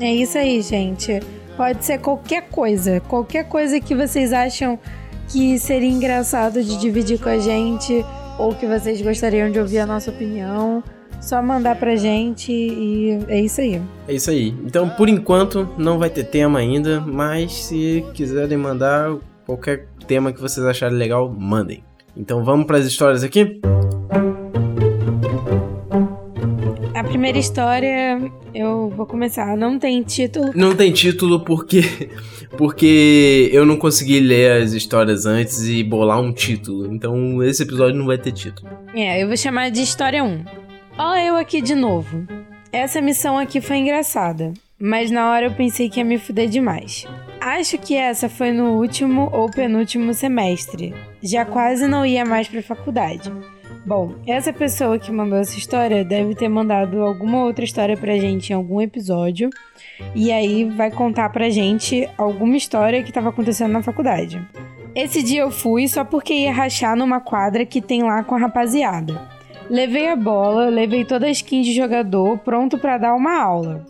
[0.00, 1.20] É isso aí, gente.
[1.56, 4.78] Pode ser qualquer coisa, qualquer coisa que vocês acham
[5.28, 8.04] que seria engraçado de dividir com a gente
[8.38, 10.82] ou que vocês gostariam de ouvir a nossa opinião.
[11.20, 13.80] Só mandar pra gente e é isso aí.
[14.06, 14.54] É isso aí.
[14.64, 20.40] Então, por enquanto, não vai ter tema ainda, mas se quiserem mandar qualquer tema que
[20.40, 21.82] vocês acharem legal, mandem.
[22.16, 23.60] Então, vamos para as histórias aqui?
[26.94, 28.20] A primeira história,
[28.54, 29.56] eu vou começar.
[29.56, 30.52] Não tem título.
[30.54, 32.10] Não tem título porque
[32.56, 36.92] porque eu não consegui ler as histórias antes e bolar um título.
[36.92, 38.70] Então, esse episódio não vai ter título.
[38.94, 40.63] É, eu vou chamar de história 1.
[40.96, 42.24] Ó, eu aqui de novo.
[42.72, 47.04] Essa missão aqui foi engraçada, mas na hora eu pensei que ia me fuder demais.
[47.40, 50.94] Acho que essa foi no último ou penúltimo semestre.
[51.20, 53.32] Já quase não ia mais pra faculdade.
[53.84, 58.50] Bom, essa pessoa que mandou essa história deve ter mandado alguma outra história pra gente
[58.50, 59.50] em algum episódio.
[60.14, 64.40] E aí vai contar pra gente alguma história que tava acontecendo na faculdade.
[64.94, 68.38] Esse dia eu fui só porque ia rachar numa quadra que tem lá com a
[68.38, 69.20] rapaziada.
[69.70, 73.84] Levei a bola, levei toda a skin de jogador, pronto para dar uma aula.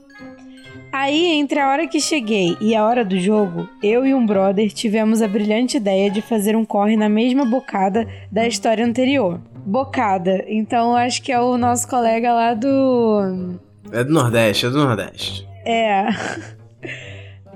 [0.92, 4.72] Aí, entre a hora que cheguei e a hora do jogo, eu e um brother
[4.72, 9.40] tivemos a brilhante ideia de fazer um corre na mesma bocada da história anterior.
[9.66, 13.58] Bocada, então acho que é o nosso colega lá do.
[13.90, 15.44] É do Nordeste, é do Nordeste.
[15.66, 16.06] É.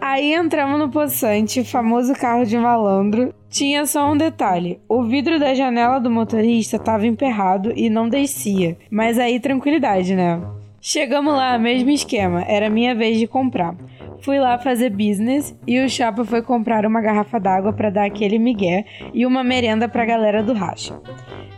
[0.01, 3.35] Aí entramos no poçante, famoso carro de malandro.
[3.49, 8.77] Tinha só um detalhe: o vidro da janela do motorista estava emperrado e não descia.
[8.91, 10.41] Mas aí tranquilidade, né?
[10.81, 13.75] Chegamos lá, mesmo esquema, era minha vez de comprar.
[14.21, 18.39] Fui lá fazer business e o chapa foi comprar uma garrafa d'água para dar aquele
[18.39, 21.01] migué e uma merenda pra galera do racha.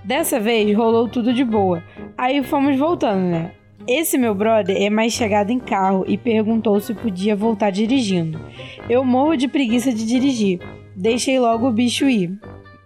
[0.04, 1.82] Dessa vez rolou tudo de boa.
[2.16, 3.52] Aí fomos voltando, né?
[3.86, 8.40] Esse meu brother é mais chegado em carro e perguntou se podia voltar dirigindo.
[8.88, 10.60] Eu morro de preguiça de dirigir.
[10.94, 12.38] Deixei logo o bicho ir.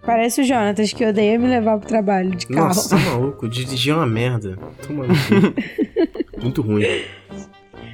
[0.05, 2.67] Parece o Jonatas que odeia me levar pro trabalho de carro.
[2.67, 4.57] Nossa, tá maluco, dirigir é uma merda.
[4.85, 4.93] Cu.
[6.41, 6.85] Muito ruim.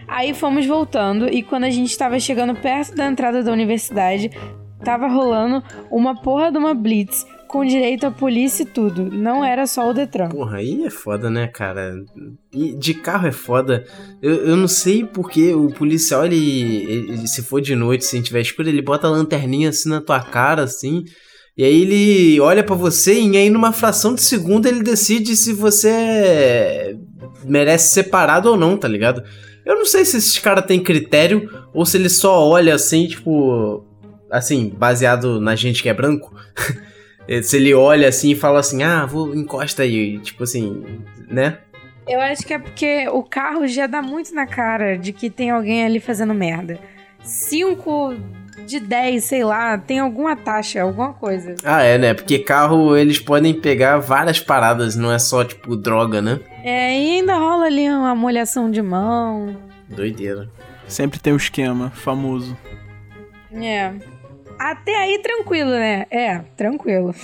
[0.07, 4.29] Aí fomos voltando e quando a gente tava chegando perto da entrada da universidade,
[4.83, 9.11] tava rolando uma porra de uma blitz com direito à polícia e tudo.
[9.11, 10.29] Não era só o Detran.
[10.29, 11.93] Porra, aí é foda, né, cara?
[12.53, 13.85] E de carro é foda.
[14.21, 18.39] Eu, eu não sei porque o policial, ele, ele, se for de noite, se tiver
[18.39, 21.03] escuro, ele bota a lanterninha assim na tua cara, assim.
[21.57, 25.51] E aí ele olha pra você e aí numa fração de segundo ele decide se
[25.51, 26.97] você
[27.43, 29.21] merece ser parado ou não, tá ligado?
[29.65, 33.85] Eu não sei se esses caras têm critério ou se ele só olha assim, tipo.
[34.31, 36.33] Assim, baseado na gente que é branco.
[37.41, 40.17] se ele olha assim e fala assim, ah, vou, encosta aí.
[40.19, 40.83] Tipo assim,
[41.27, 41.59] né?
[42.07, 45.51] Eu acho que é porque o carro já dá muito na cara de que tem
[45.51, 46.79] alguém ali fazendo merda.
[47.23, 48.15] Cinco
[48.65, 51.55] de 10, sei lá, tem alguma taxa, alguma coisa.
[51.63, 52.13] Ah, é, né?
[52.13, 56.39] Porque carro eles podem pegar várias paradas, não é só tipo droga, né?
[56.63, 59.55] É, e ainda rola ali uma molhação de mão.
[59.87, 60.49] Doideira.
[60.87, 62.57] Sempre tem o esquema famoso.
[63.53, 63.93] É.
[64.61, 66.05] Até aí tranquilo, né?
[66.11, 67.15] É, tranquilo.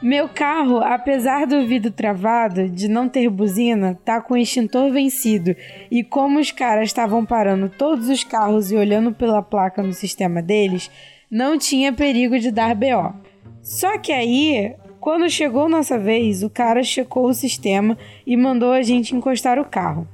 [0.00, 5.56] Meu carro, apesar do vidro travado, de não ter buzina, tá com o extintor vencido.
[5.90, 10.40] E como os caras estavam parando todos os carros e olhando pela placa no sistema
[10.40, 10.88] deles,
[11.28, 13.12] não tinha perigo de dar BO.
[13.60, 18.82] Só que aí, quando chegou nossa vez, o cara checou o sistema e mandou a
[18.82, 20.06] gente encostar o carro.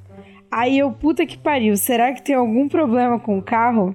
[0.50, 3.94] Aí eu, puta que pariu, será que tem algum problema com o carro?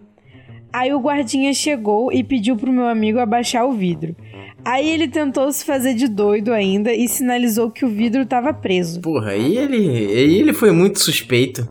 [0.74, 4.16] Aí o guardinha chegou e pediu pro meu amigo abaixar o vidro.
[4.64, 9.02] Aí ele tentou se fazer de doido ainda e sinalizou que o vidro tava preso.
[9.02, 11.68] Porra, aí ele, aí ele foi muito suspeito.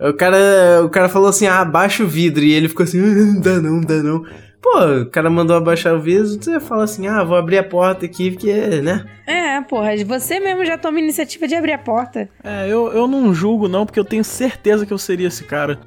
[0.00, 2.44] O cara, o cara falou assim, ah, abaixa o vidro.
[2.44, 4.22] E ele ficou assim, ah, dá não, dá não.
[4.60, 8.04] Pô, o cara mandou abaixar o vidro, você fala assim, ah, vou abrir a porta
[8.04, 9.04] aqui, porque, né?
[9.26, 12.28] É, porra, você mesmo já toma iniciativa de abrir a porta.
[12.42, 15.78] É, eu, eu não julgo não, porque eu tenho certeza que eu seria esse cara.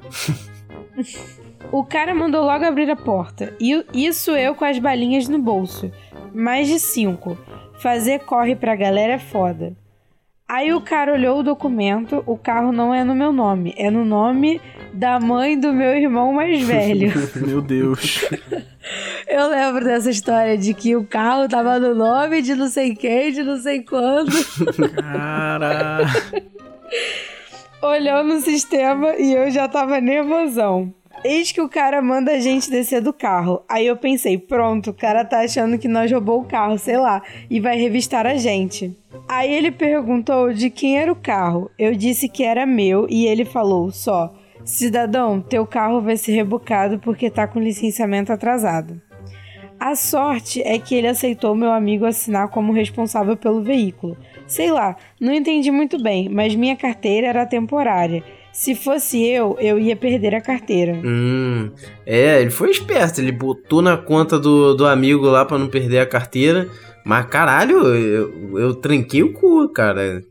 [1.72, 3.56] o cara mandou logo abrir a porta.
[3.58, 5.90] E isso eu com as balinhas no bolso
[6.34, 7.36] mais de cinco.
[7.78, 9.74] Fazer corre pra galera é foda.
[10.48, 14.04] Aí o cara olhou o documento, o carro não é no meu nome, é no
[14.04, 14.60] nome
[14.92, 17.10] da mãe do meu irmão mais velho.
[17.46, 18.28] meu Deus.
[19.26, 23.32] Eu lembro dessa história de que o carro tava no nome de não sei quem,
[23.32, 24.30] de não sei quando.
[25.00, 26.00] Cara.
[27.80, 30.92] Olhou no sistema e eu já tava nervosão.
[31.24, 33.62] Eis que o cara manda a gente descer do carro.
[33.68, 37.22] Aí eu pensei, pronto, o cara tá achando que nós roubou o carro, sei lá,
[37.48, 38.96] e vai revistar a gente.
[39.28, 41.70] Aí ele perguntou de quem era o carro.
[41.78, 44.34] Eu disse que era meu e ele falou só:
[44.64, 49.00] Cidadão, teu carro vai ser rebocado porque tá com licenciamento atrasado.
[49.78, 54.16] A sorte é que ele aceitou meu amigo assinar como responsável pelo veículo.
[54.46, 58.22] Sei lá, não entendi muito bem, mas minha carteira era temporária
[58.52, 60.92] se fosse eu, eu ia perder a carteira.
[60.92, 61.70] Hum,
[62.04, 66.00] é, ele foi esperto, ele botou na conta do, do amigo lá para não perder
[66.00, 66.68] a carteira.
[67.04, 70.22] Mas caralho, eu, eu tranquei o cu, cara.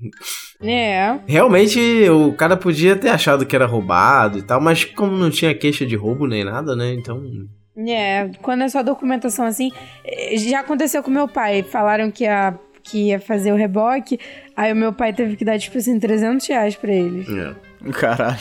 [0.62, 1.20] É.
[1.26, 5.54] Realmente, o cara podia ter achado que era roubado e tal, mas como não tinha
[5.54, 6.94] queixa de roubo nem nada, né?
[6.94, 7.22] Então.
[7.76, 9.72] É, quando é só documentação assim.
[10.06, 11.64] Eh, já aconteceu com meu pai.
[11.64, 14.20] Falaram que a que ia fazer o reboque.
[14.56, 17.26] Aí o meu pai teve que dar, tipo assim, 300 reais pra ele.
[17.40, 17.71] É.
[17.94, 18.40] Caralho.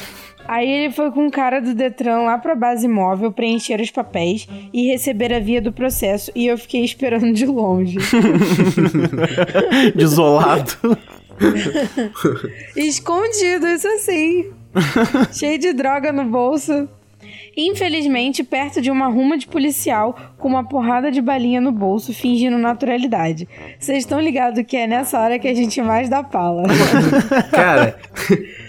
[0.48, 4.48] Aí ele foi com o cara do Detran lá pra base móvel preencher os papéis
[4.72, 7.98] e receber a via do processo e eu fiquei esperando de longe.
[9.94, 10.98] Desolado.
[12.74, 14.50] Escondido, isso assim.
[15.32, 16.88] Cheio de droga no bolso.
[17.60, 22.56] Infelizmente, perto de uma ruma de policial com uma porrada de balinha no bolso, fingindo
[22.56, 23.46] naturalidade.
[23.78, 26.62] Vocês estão ligados que é nessa hora que a gente mais dá pala.
[27.52, 27.98] cara,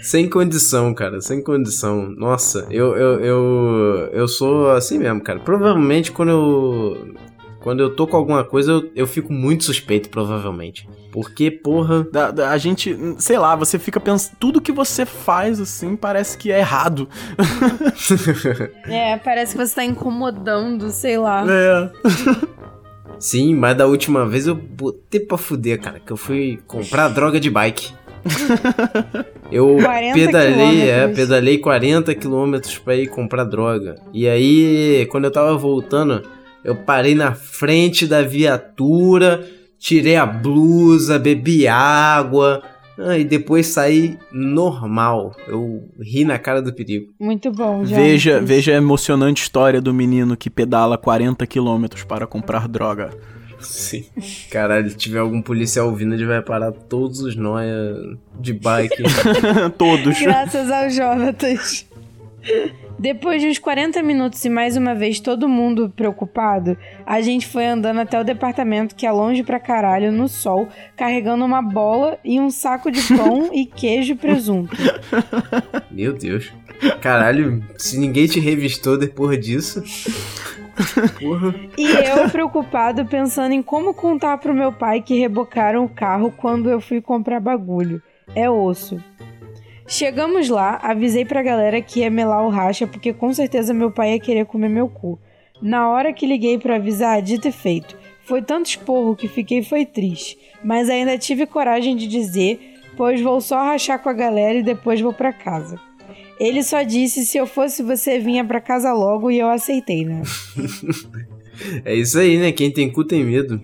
[0.02, 2.10] sem condição, cara, sem condição.
[2.10, 5.40] Nossa, eu, eu, eu, eu sou assim mesmo, cara.
[5.40, 7.14] Provavelmente quando eu
[7.62, 10.88] quando eu tô com alguma coisa, eu, eu fico muito suspeito, provavelmente.
[11.12, 12.04] Porque, porra.
[12.10, 14.36] Da, da, a gente, sei lá, você fica pensando.
[14.38, 17.08] Tudo que você faz, assim, parece que é errado.
[18.86, 21.44] é, parece que você tá incomodando, sei lá.
[21.48, 21.90] É.
[23.18, 27.38] Sim, mas da última vez eu botei pra fuder, cara, que eu fui comprar droga
[27.38, 27.92] de bike.
[29.50, 29.76] Eu
[30.14, 33.96] pedalei, é, pedalei 40 quilômetros pra ir comprar droga.
[34.14, 36.22] E aí, quando eu tava voltando,
[36.64, 39.46] eu parei na frente da viatura,
[39.78, 42.62] tirei a blusa, bebi água.
[42.98, 45.34] Ah, e depois saí normal.
[45.48, 47.12] Eu ri na cara do perigo.
[47.18, 47.96] Muito bom, já.
[47.96, 53.10] Veja, veja a emocionante história do menino que pedala 40 quilômetros para comprar droga.
[53.60, 54.04] Sim.
[54.50, 57.94] Caralho, se tiver algum policial ouvindo, ele vai parar todos os nóia
[58.38, 59.02] de bike.
[59.78, 60.20] Todos.
[60.20, 61.86] Graças ao Jonatas.
[62.98, 67.66] Depois de uns 40 minutos e mais uma vez todo mundo preocupado, a gente foi
[67.66, 72.38] andando até o departamento que é longe pra caralho, no sol, carregando uma bola e
[72.38, 74.76] um saco de pão e queijo e presunto.
[75.90, 76.52] Meu Deus.
[77.00, 79.82] Caralho, se ninguém te revistou depois disso.
[81.20, 81.54] Porra.
[81.76, 86.70] E eu preocupado pensando em como contar pro meu pai que rebocaram o carro quando
[86.70, 88.02] eu fui comprar bagulho.
[88.34, 89.02] É osso.
[89.86, 94.12] Chegamos lá, avisei pra galera que ia melar o racha porque com certeza meu pai
[94.12, 95.18] ia querer comer meu cu.
[95.60, 97.96] Na hora que liguei pra avisar, dito e feito.
[98.24, 103.40] Foi tanto esporro que fiquei foi triste, mas ainda tive coragem de dizer, pois vou
[103.40, 105.78] só rachar com a galera e depois vou pra casa.
[106.38, 110.22] Ele só disse se eu fosse você vinha pra casa logo e eu aceitei, né?
[111.84, 112.50] É isso aí, né?
[112.50, 113.60] Quem tem cu tem medo.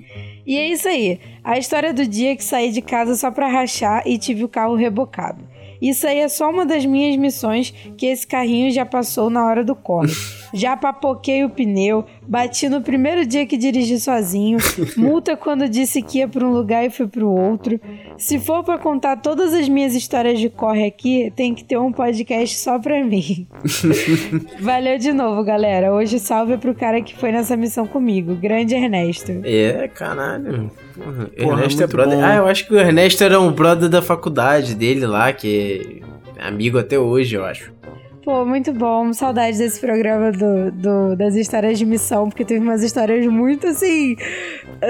[0.47, 1.19] E é isso aí.
[1.43, 4.75] A história do dia que saí de casa só pra rachar e tive o carro
[4.75, 5.43] rebocado.
[5.81, 9.65] Isso aí é só uma das minhas missões que esse carrinho já passou na hora
[9.65, 10.13] do corre.
[10.53, 14.59] Já papoquei o pneu, bati no primeiro dia que dirigi sozinho,
[14.97, 17.81] multa quando disse que ia para um lugar e fui para o outro.
[18.17, 21.93] Se for para contar todas as minhas histórias de corre aqui, tem que ter um
[21.93, 23.47] podcast só pra mim.
[24.61, 25.93] Valeu de novo, galera.
[25.93, 29.33] Hoje salve pro cara que foi nessa missão comigo, grande Ernesto.
[29.45, 30.71] É, caralho.
[30.95, 32.19] Porra, Porra, Ernesto é muito brother.
[32.19, 32.25] bom.
[32.25, 36.03] Ah, eu acho que o Ernesto era um brother da faculdade dele lá, que
[36.37, 37.73] é amigo até hoje, eu acho.
[38.29, 39.11] Pô, muito bom.
[39.15, 44.17] Saudade desse programa do, do- das histórias de missão, porque teve umas histórias muito assim.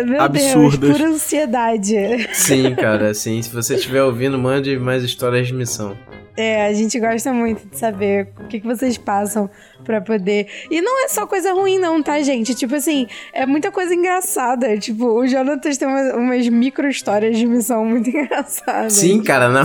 [0.07, 0.77] Meu Absurdas.
[0.81, 1.95] Deus, pura ansiedade.
[2.35, 3.41] Sim, cara, sim.
[3.41, 5.97] Se você estiver ouvindo, mande mais histórias de missão.
[6.37, 9.49] É, a gente gosta muito de saber o que, que vocês passam
[9.85, 10.49] pra poder.
[10.69, 12.57] E não é só coisa ruim, não, tá, gente?
[12.57, 14.77] Tipo assim, é muita coisa engraçada.
[14.79, 18.95] Tipo, o Jonathan tem umas, umas micro histórias de missão muito engraçadas.
[18.95, 19.65] Sim, cara, na,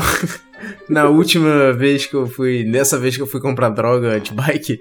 [0.89, 4.80] na última vez que eu fui, nessa vez que eu fui comprar droga de bike,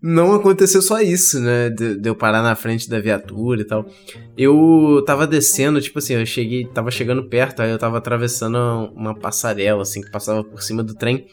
[0.00, 1.70] não aconteceu só isso, né?
[1.70, 3.86] De, de eu parar na frente da viatura e tal.
[4.36, 8.56] Eu tava descendo, tipo assim, eu cheguei, tava chegando perto, aí eu tava atravessando
[8.94, 11.26] uma passarela, assim, que passava por cima do trem.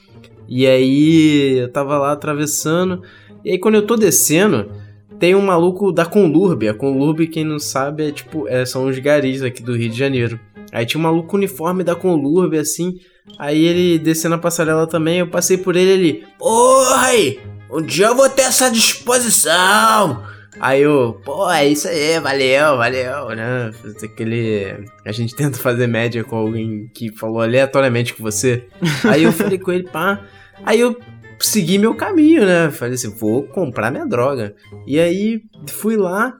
[0.47, 3.03] E aí eu tava lá atravessando,
[3.45, 4.71] e aí quando eu tô descendo,
[5.19, 6.67] tem um maluco da Conlurb.
[6.67, 9.97] A Conlurb, quem não sabe, é tipo, é, são os garis aqui do Rio de
[9.97, 10.39] Janeiro.
[10.71, 12.99] Aí tinha um maluco uniforme da Conlurb, assim.
[13.37, 16.27] Aí ele descendo a passarela também, eu passei por ele ele.
[16.39, 17.39] Oi!
[17.71, 20.23] Um dia eu vou ter essa disposição!
[20.59, 23.71] Aí eu, pô, é isso aí, valeu, valeu, né?
[24.03, 24.83] Aquele.
[25.05, 28.67] A gente tenta fazer média com alguém que falou aleatoriamente com você.
[29.09, 30.21] Aí eu falei com ele, pá.
[30.65, 30.99] Aí eu
[31.39, 32.69] segui meu caminho, né?
[32.71, 34.53] Falei assim, vou comprar minha droga.
[34.85, 36.33] E aí fui lá,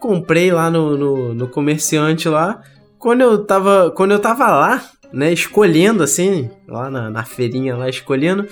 [0.00, 2.60] comprei lá no, no, no comerciante lá.
[2.98, 3.90] Quando eu tava.
[3.96, 8.46] Quando eu tava lá, né, escolhendo assim, lá na, na feirinha lá, escolhendo,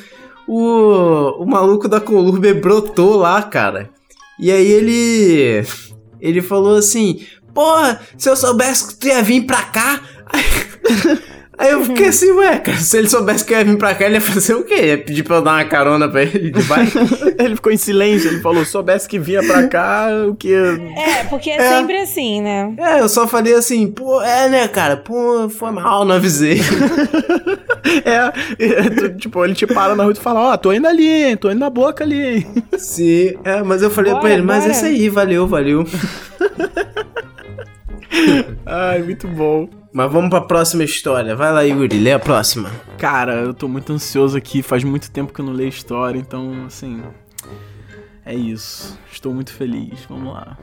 [0.47, 3.91] o, o maluco da Colurbe brotou lá, cara.
[4.39, 5.67] E aí ele.
[6.21, 10.01] Ele falou assim: Porra, se eu soubesse que tu ia vir pra cá.
[11.61, 14.07] Aí, eu fiquei assim, ué, cara, se ele soubesse que eu ia vir pra cá,
[14.07, 14.87] ele ia fazer o quê?
[14.87, 16.99] Ia pedir pra eu dar uma carona pra ele de bike?
[17.39, 20.53] Ele ficou em silêncio, ele falou, soubesse que vinha pra cá, o que...
[20.55, 22.73] É, porque é, sempre assim, né?
[22.79, 26.61] É, eu só falei assim, pô, é, né, cara, pô, foi mal, não avisei.
[28.05, 30.87] É, é, tu- tipo, ele te para na rua e tu fala, ó, tô indo
[30.87, 32.47] ali, hein, tô indo na boca ali, hein.
[32.79, 34.73] Sim, é, mas eu falei Bora, pra ele, mas é bora.
[34.73, 35.87] isso aí, valeu, valeu.
[38.67, 39.69] Ai, muito bom.
[39.93, 41.35] Mas vamos pra próxima história.
[41.35, 42.71] Vai lá, Yuri, lê a próxima.
[42.97, 46.65] Cara, eu tô muito ansioso aqui, faz muito tempo que eu não leio história, então,
[46.67, 47.03] assim.
[48.25, 48.97] É isso.
[49.11, 50.05] Estou muito feliz.
[50.09, 50.57] Vamos lá.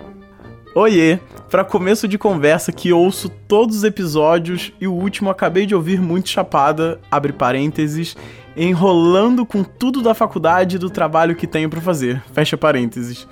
[0.73, 1.19] Oiê!
[1.49, 5.99] Pra começo de conversa que ouço todos os episódios e o último acabei de ouvir
[5.99, 8.15] muito chapada, abre parênteses,
[8.55, 12.21] enrolando com tudo da faculdade e do trabalho que tenho pra fazer.
[12.31, 13.27] Fecha parênteses.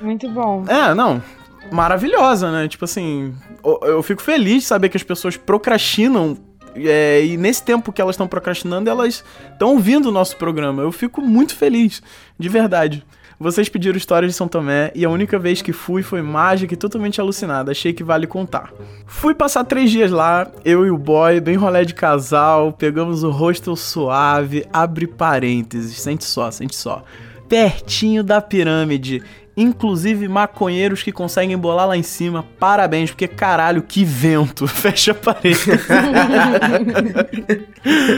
[0.00, 0.64] Muito bom.
[0.66, 1.22] É, não.
[1.70, 2.66] Maravilhosa, né?
[2.66, 3.34] Tipo assim,
[3.82, 6.36] eu, fico feliz de saber que as pessoas procrastinam.
[6.74, 10.82] é, e nesse tempo que elas estão procrastinando, elas estão ouvindo o nosso programa.
[10.82, 12.02] Eu fico muito feliz,
[12.38, 13.04] de verdade.
[13.38, 16.76] Vocês pediram histórias de São Tomé e a única vez que fui foi mágica e
[16.76, 17.70] totalmente alucinada.
[17.70, 18.72] Achei que vale contar.
[19.06, 23.30] Fui passar três dias lá, eu e o boy, bem rolé de casal, pegamos o
[23.30, 27.04] hostel suave, abre parênteses, sente só, sente só.
[27.46, 29.22] Pertinho da pirâmide
[29.56, 32.44] inclusive maconheiros que conseguem bolar lá em cima.
[32.60, 34.66] Parabéns, porque caralho, que vento.
[34.68, 35.60] Fecha a parede.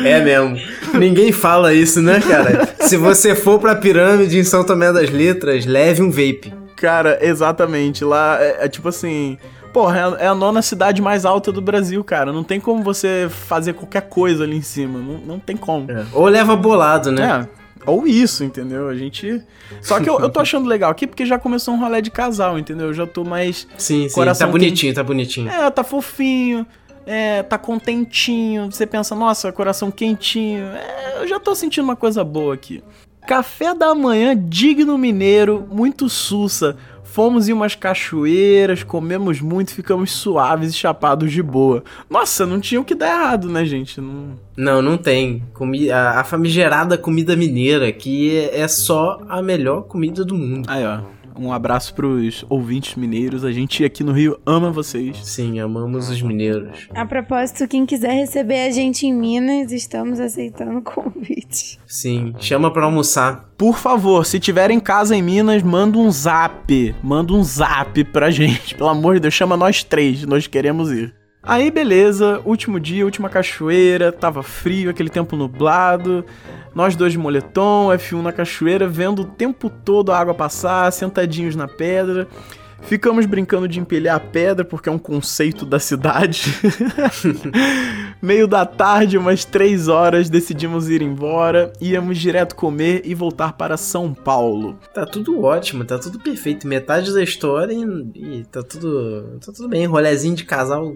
[0.05, 0.57] É mesmo.
[0.95, 2.69] Ninguém fala isso, né, cara?
[2.81, 6.53] Se você for pra pirâmide em São Tomé das Letras, leve um vape.
[6.77, 8.05] Cara, exatamente.
[8.05, 9.37] Lá é, é tipo assim.
[9.73, 12.33] Porra, é a- é nona cidade mais alta do Brasil, cara.
[12.33, 14.99] Não tem como você fazer qualquer coisa ali em cima.
[14.99, 15.87] Não, não tem como.
[16.13, 17.47] Ou leva bolado, né?
[17.55, 17.58] É.
[17.89, 18.89] Ou isso, entendeu?
[18.89, 19.43] A gente.
[19.81, 22.59] Só que eu, eu tô achando legal aqui porque já começou um rolê de casal,
[22.59, 22.89] entendeu?
[22.89, 23.67] Eu já tô mais.
[23.77, 24.25] Sim, sim.
[24.39, 25.49] Tá bonitinho, tá bonitinho.
[25.49, 26.67] É, tá fofinho.
[27.07, 28.71] É, tá contentinho.
[28.71, 30.67] Você pensa, nossa, coração quentinho.
[30.67, 32.83] É, eu já tô sentindo uma coisa boa aqui.
[33.27, 36.77] Café da manhã digno mineiro, muito sussa.
[37.19, 41.83] Fomos em umas cachoeiras, comemos muito, ficamos suaves e chapados de boa.
[42.09, 44.01] Nossa, não tinha o que dar errado, né, gente?
[44.01, 44.39] Não...
[44.57, 45.43] Não, não tem.
[45.53, 50.71] Comi a, a famigerada comida mineira, que é, é só a melhor comida do mundo.
[50.71, 51.01] Aí, ó.
[51.39, 53.45] Um abraço pros ouvintes mineiros.
[53.45, 55.17] A gente aqui no Rio ama vocês.
[55.23, 56.89] Sim, amamos os mineiros.
[56.95, 61.79] A propósito, quem quiser receber a gente em Minas, estamos aceitando convite.
[61.87, 63.49] Sim, chama pra almoçar.
[63.57, 66.95] Por favor, se tiver em casa em Minas, manda um zap.
[67.03, 68.75] Manda um zap pra gente.
[68.75, 70.25] Pelo amor de Deus, chama nós três.
[70.25, 71.15] Nós queremos ir.
[71.49, 72.43] Aí, beleza.
[72.45, 74.13] Último dia, última cachoeira.
[74.13, 76.23] Tava frio, aquele tempo nublado.
[76.75, 81.57] Nós dois de moletom, F1 na cachoeira, vendo o tempo todo a água passar, sentadinhos
[81.57, 82.29] na pedra.
[82.83, 86.53] Ficamos brincando de empilhar a pedra, porque é um conceito da cidade.
[88.21, 91.73] Meio da tarde, umas três horas, decidimos ir embora.
[91.81, 94.79] Íamos direto comer e voltar para São Paulo.
[94.93, 96.69] Tá tudo ótimo, tá tudo perfeito.
[96.69, 99.39] Metade da história e, e tá tudo.
[99.45, 99.87] tá tudo bem.
[99.87, 100.95] Rolezinho de casal,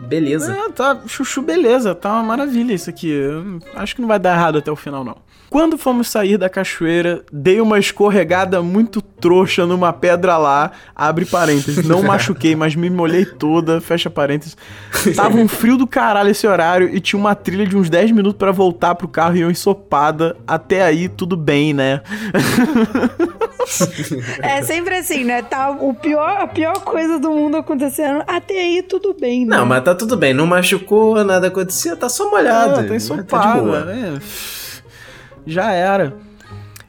[0.00, 0.52] beleza.
[0.52, 3.08] É, tá, chuchu, beleza, tá uma maravilha isso aqui.
[3.10, 5.16] Eu acho que não vai dar errado até o final, não.
[5.52, 10.72] Quando fomos sair da cachoeira, dei uma escorregada muito trouxa numa pedra lá.
[10.96, 14.56] Abre parênteses, não machuquei, mas me molhei toda, fecha parênteses.
[15.14, 18.38] Tava um frio do caralho esse horário e tinha uma trilha de uns 10 minutos
[18.38, 20.38] pra voltar pro carro e eu ensopada.
[20.46, 22.00] Até aí, tudo bem, né?
[24.42, 25.42] É sempre assim, né?
[25.42, 28.22] Tá o pior, a pior coisa do mundo acontecendo.
[28.26, 29.56] Até aí tudo bem, né?
[29.56, 30.32] Não, mas tá tudo bem.
[30.32, 32.74] Não machucou, nada aconteceu, tá só molhado.
[32.74, 33.84] Ah, tá Tá ensopada, boa.
[33.84, 34.18] né?
[35.46, 36.14] Já era.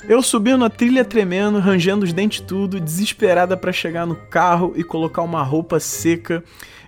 [0.07, 4.83] Eu subindo a trilha tremendo, rangendo os dentes tudo, desesperada pra chegar no carro e
[4.83, 6.43] colocar uma roupa seca.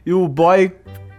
[0.05, 0.71] E o boy,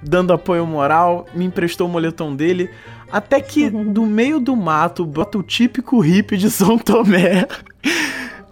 [0.02, 2.70] dando apoio moral, me emprestou o moletom dele.
[3.10, 7.46] Até que, do meio do mato, bota o típico hippie de São Tomé.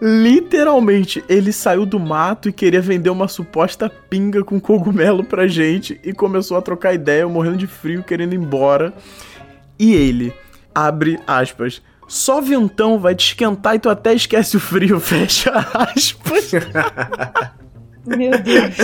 [0.01, 6.01] Literalmente, ele saiu do mato e queria vender uma suposta pinga com cogumelo pra gente
[6.03, 8.93] e começou a trocar ideia, morrendo de frio, querendo ir embora.
[9.79, 10.35] E ele,
[10.75, 16.53] abre aspas, só ventão vai te esquentar e tu até esquece o frio, fecha aspas.
[18.07, 18.77] Meu Deus.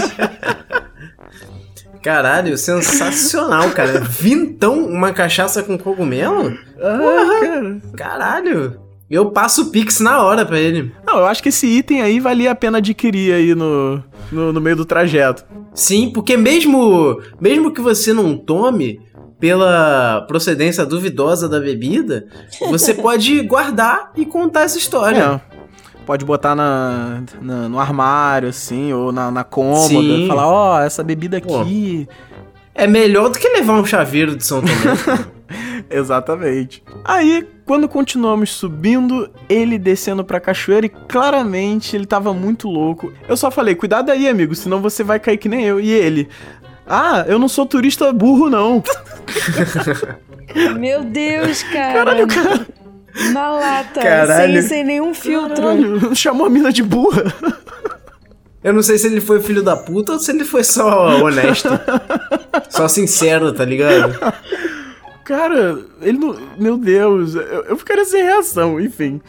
[2.02, 4.00] Caralho, sensacional, cara.
[4.00, 6.56] Vintão, uma cachaça com cogumelo?
[6.80, 7.82] Ah, cara.
[7.94, 8.89] Caralho.
[9.11, 10.92] Eu passo o Pix na hora pra ele.
[11.04, 14.61] Não, eu acho que esse item aí valia a pena adquirir aí no, no, no
[14.61, 15.44] meio do trajeto.
[15.74, 19.00] Sim, porque mesmo, mesmo que você não tome
[19.40, 22.26] pela procedência duvidosa da bebida,
[22.68, 25.42] você pode guardar e contar essa história.
[25.56, 25.61] É.
[26.06, 29.88] Pode botar na, na- no armário, assim, ou na, na cômoda.
[29.88, 30.26] Sim.
[30.28, 31.61] Falar, ó, essa bebida Pô.
[31.61, 32.06] aqui.
[32.74, 34.74] É melhor do que levar um chaveiro de São Tomé.
[35.90, 36.82] Exatamente.
[37.05, 43.12] Aí, quando continuamos subindo, ele descendo pra cachoeira e claramente ele tava muito louco.
[43.28, 45.80] Eu só falei, cuidado aí, amigo, senão você vai cair que nem eu.
[45.80, 46.28] E ele,
[46.86, 48.82] ah, eu não sou turista burro, não.
[50.78, 51.92] Meu Deus, cara.
[51.92, 52.66] Caralho, cara.
[53.32, 54.61] Na lata, Caralho.
[54.61, 55.57] sem, sem nenhum filtro.
[55.57, 57.24] Caralho, chamou a mina de burra.
[58.62, 61.68] Eu não sei se ele foi filho da puta ou se ele foi só honesto.
[62.68, 64.14] só sincero, tá ligado?
[65.25, 66.37] Cara, ele não.
[66.59, 69.21] Meu Deus, eu, eu ficaria sem reação, enfim.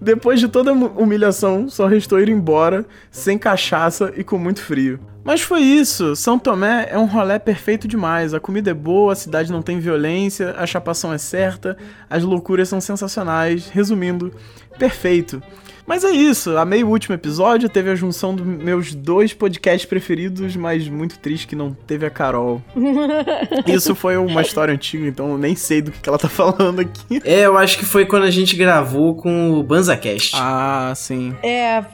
[0.00, 4.62] Depois de toda a hum- humilhação, só restou ir embora, sem cachaça e com muito
[4.62, 4.98] frio.
[5.24, 8.32] Mas foi isso, São Tomé é um rolê perfeito demais.
[8.32, 11.76] A comida é boa, a cidade não tem violência, a chapação é certa,
[12.08, 13.68] as loucuras são sensacionais.
[13.68, 14.32] Resumindo,
[14.78, 15.42] perfeito.
[15.88, 20.54] Mas é isso, amei o último episódio, teve a junção dos meus dois podcasts preferidos,
[20.54, 22.62] mas muito triste que não teve a Carol.
[23.66, 26.80] Isso foi uma história antiga, então eu nem sei do que que ela tá falando
[26.80, 27.20] aqui.
[27.24, 30.32] É, eu acho que foi quando a gente gravou com o BanzaCast.
[30.34, 31.34] Ah, sim.
[31.42, 31.84] É,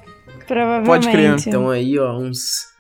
[0.47, 0.87] Provavelmente.
[0.87, 1.37] Pode crer.
[1.47, 2.31] Então aí, ó, um,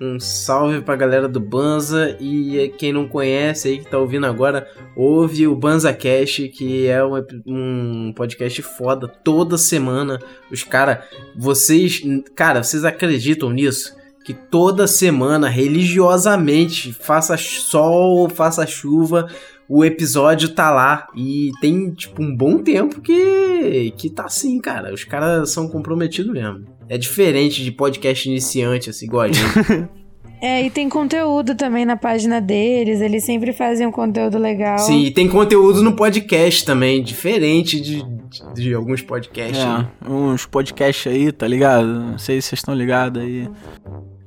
[0.00, 4.68] um salve pra galera do Banza e quem não conhece aí que tá ouvindo agora,
[4.96, 10.18] ouve o Banza Cast, que é um, um podcast foda toda semana.
[10.50, 11.04] Os cara,
[11.36, 12.02] vocês,
[12.34, 13.94] cara, vocês acreditam nisso?
[14.24, 19.28] Que toda semana, religiosamente, faça sol, faça chuva,
[19.68, 24.92] o episódio tá lá e tem, tipo, um bom tempo que, que tá assim, cara.
[24.92, 26.66] Os caras são comprometidos mesmo.
[26.94, 29.38] É diferente de podcast iniciante, assim, igual a gente.
[30.40, 33.00] É, e tem conteúdo também na página deles.
[33.00, 34.78] Eles sempre fazem um conteúdo legal.
[34.78, 39.56] Sim, e tem conteúdo no podcast também, diferente de, de, de alguns podcasts.
[39.64, 39.88] né?
[40.04, 41.86] É, uns podcasts aí, tá ligado?
[41.86, 43.48] Não sei se vocês estão ligados aí.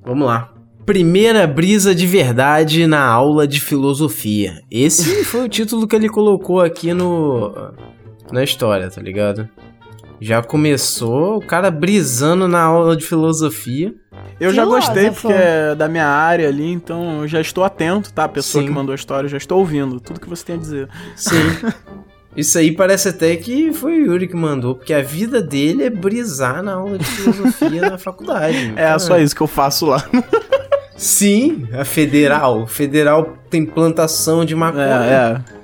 [0.04, 0.52] Vamos lá.
[0.88, 4.64] Primeira brisa de verdade na aula de filosofia.
[4.72, 7.54] Esse foi o título que ele colocou aqui no
[8.32, 9.48] na história, tá ligado?
[10.20, 13.94] Já começou o cara brisando na aula de filosofia.
[14.40, 18.24] Eu já gostei porque é da minha área ali, então eu já estou atento, tá?
[18.26, 18.68] A pessoa Sim.
[18.68, 20.90] que mandou a história, eu já estou ouvindo tudo que você tem a dizer.
[21.16, 21.36] Sim.
[22.36, 25.90] Isso aí parece até que foi o Yuri que mandou, porque a vida dele é
[25.90, 28.74] brisar na aula de filosofia na faculdade.
[28.78, 30.08] É só isso que eu faço lá.
[30.96, 32.68] Sim, a federal.
[32.68, 34.84] Federal tem plantação de maconha.
[34.86, 35.57] É, é.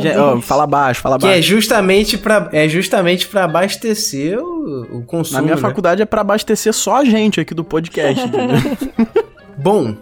[0.00, 1.48] Já- ó, fala baixo, fala Que é baixo.
[1.48, 5.38] justamente para é justamente para abastecer o, o consumo.
[5.38, 5.60] Na minha né?
[5.60, 8.22] faculdade é pra abastecer só a gente aqui do podcast?
[9.56, 9.96] Bom,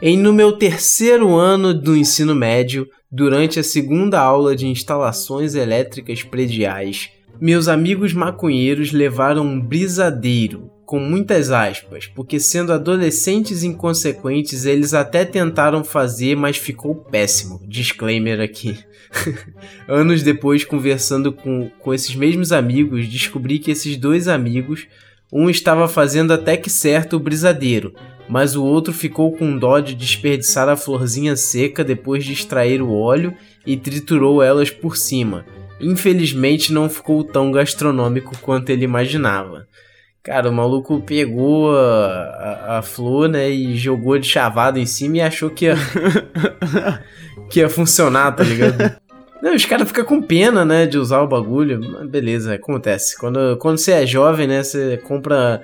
[0.00, 6.22] em no meu terceiro ano do ensino médio, durante a segunda aula de instalações elétricas
[6.22, 7.10] prediais,
[7.40, 15.24] meus amigos maconheiros levaram um brisadeiro, com muitas aspas, porque sendo adolescentes inconsequentes, eles até
[15.24, 17.62] tentaram fazer, mas ficou péssimo.
[17.66, 18.78] Disclaimer aqui.
[19.88, 24.86] Anos depois, conversando com, com esses mesmos amigos, descobri que esses dois amigos,
[25.32, 27.94] um estava fazendo até que certo o brisadeiro,
[28.28, 32.92] mas o outro ficou com dó de desperdiçar a florzinha seca depois de extrair o
[32.92, 33.34] óleo
[33.66, 35.46] e triturou elas por cima.
[35.80, 39.66] Infelizmente não ficou tão gastronômico quanto ele imaginava.
[40.22, 41.82] Cara, o maluco pegou a,
[42.68, 45.74] a, a flor, né, e jogou de chavado em cima e achou que ia,
[47.50, 48.96] que ia funcionar, tá ligado?
[49.42, 51.80] Não, os caras ficam com pena, né, de usar o bagulho.
[51.80, 53.18] Mas beleza, acontece.
[53.18, 55.60] Quando, quando você é jovem, né, você compra.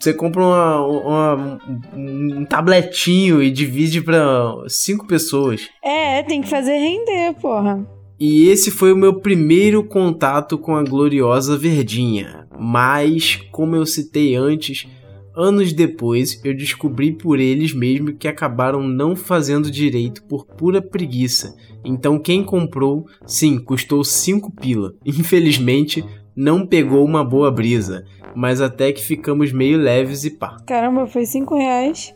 [0.00, 1.58] Você compra uma, uma-
[1.96, 5.68] um, um tabletinho e divide pra cinco pessoas.
[5.82, 7.84] É, tem que fazer render, porra.
[8.24, 12.46] E esse foi o meu primeiro contato com a gloriosa Verdinha.
[12.56, 14.86] Mas, como eu citei antes,
[15.34, 21.56] anos depois eu descobri por eles mesmo que acabaram não fazendo direito por pura preguiça.
[21.84, 24.94] Então quem comprou, sim, custou 5 pila.
[25.04, 26.04] Infelizmente,
[26.36, 28.04] não pegou uma boa brisa.
[28.36, 30.58] Mas até que ficamos meio leves e pá.
[30.64, 32.14] Caramba, foi 5 reais.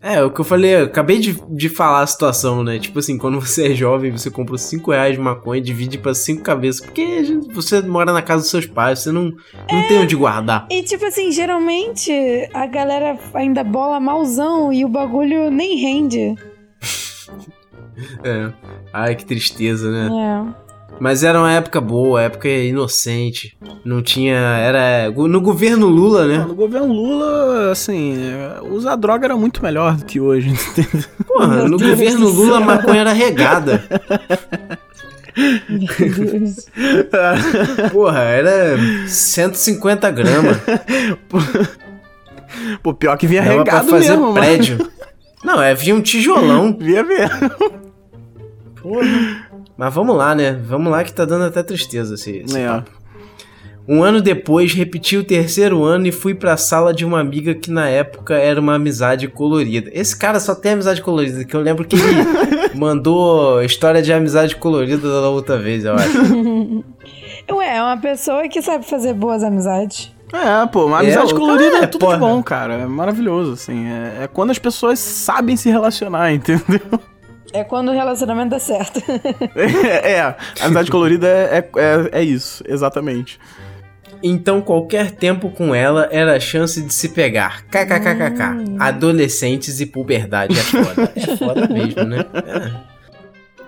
[0.00, 2.78] É, o que eu falei, eu acabei de, de falar a situação, né?
[2.78, 6.14] Tipo assim, quando você é jovem, você compra 5 reais de maconha e divide pra
[6.14, 6.84] 5 cabeças.
[6.84, 9.24] Porque você mora na casa dos seus pais, você não,
[9.70, 10.66] não tem onde guardar.
[10.70, 12.12] E tipo assim, geralmente
[12.52, 16.34] a galera ainda bola malzão e o bagulho nem rende.
[18.22, 18.52] É.
[18.92, 20.10] Ai, que tristeza, né?
[20.62, 20.65] É.
[20.98, 23.56] Mas era uma época boa, época inocente.
[23.84, 24.36] Não tinha.
[24.36, 25.10] Era.
[25.10, 26.38] No governo Lula, né?
[26.38, 28.16] No governo Lula, assim,
[28.70, 31.04] usar droga era muito melhor do que hoje, entendeu?
[31.26, 33.84] Porra, Meu no Deus governo Lula a maconha era regada.
[35.68, 36.66] Meu Deus.
[37.92, 40.56] Porra, era 150 gramas.
[42.82, 44.34] Pô, pior que vinha Dava pra regado fazer mesmo, mano.
[44.34, 44.90] prédio.
[45.44, 46.74] Não, é, vinha um tijolão.
[46.78, 47.50] Vinha mesmo.
[48.80, 49.45] Porra.
[49.76, 50.52] Mas vamos lá, né?
[50.64, 52.66] Vamos lá que tá dando até tristeza esse, esse É.
[52.68, 52.90] papo.
[53.88, 57.70] Um ano depois, repeti o terceiro ano e fui pra sala de uma amiga que
[57.70, 59.88] na época era uma amizade colorida.
[59.94, 64.56] Esse cara só tem amizade colorida, que eu lembro que ele mandou história de amizade
[64.56, 66.18] colorida da outra vez, eu acho.
[67.54, 70.12] Ué, é uma pessoa que sabe fazer boas amizades.
[70.32, 72.14] É, pô, uma amizade É, colorida cara é é, tudo porra.
[72.14, 72.74] de bom, cara.
[72.74, 73.86] É maravilhoso, assim.
[73.86, 76.80] É, é quando as pessoas sabem se relacionar, entendeu?
[77.56, 79.00] É quando o relacionamento dá certo.
[79.56, 83.38] É, é, a amizade colorida é, é, é, é isso, exatamente.
[84.22, 87.64] Então qualquer tempo com ela era a chance de se pegar.
[87.66, 88.76] KKKKK.
[88.78, 91.12] Adolescentes e puberdade é foda.
[91.16, 92.24] É foda mesmo, né?
[92.34, 92.96] É.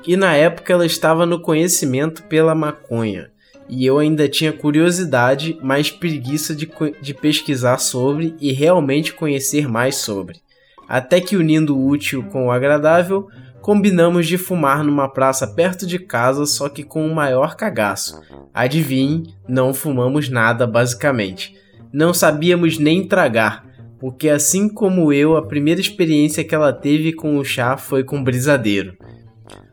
[0.06, 3.30] E na época ela estava no conhecimento pela maconha.
[3.68, 6.70] E eu ainda tinha curiosidade, mas preguiça de,
[7.00, 10.40] de pesquisar sobre e realmente conhecer mais sobre.
[10.88, 13.28] Até que unindo o útil com o agradável,
[13.60, 18.20] combinamos de fumar numa praça perto de casa, só que com um maior cagaço.
[18.54, 21.54] Adivinhe, não fumamos nada basicamente.
[21.92, 23.66] Não sabíamos nem tragar,
[23.98, 28.22] porque assim como eu, a primeira experiência que ela teve com o chá foi com
[28.22, 28.96] brisadeiro.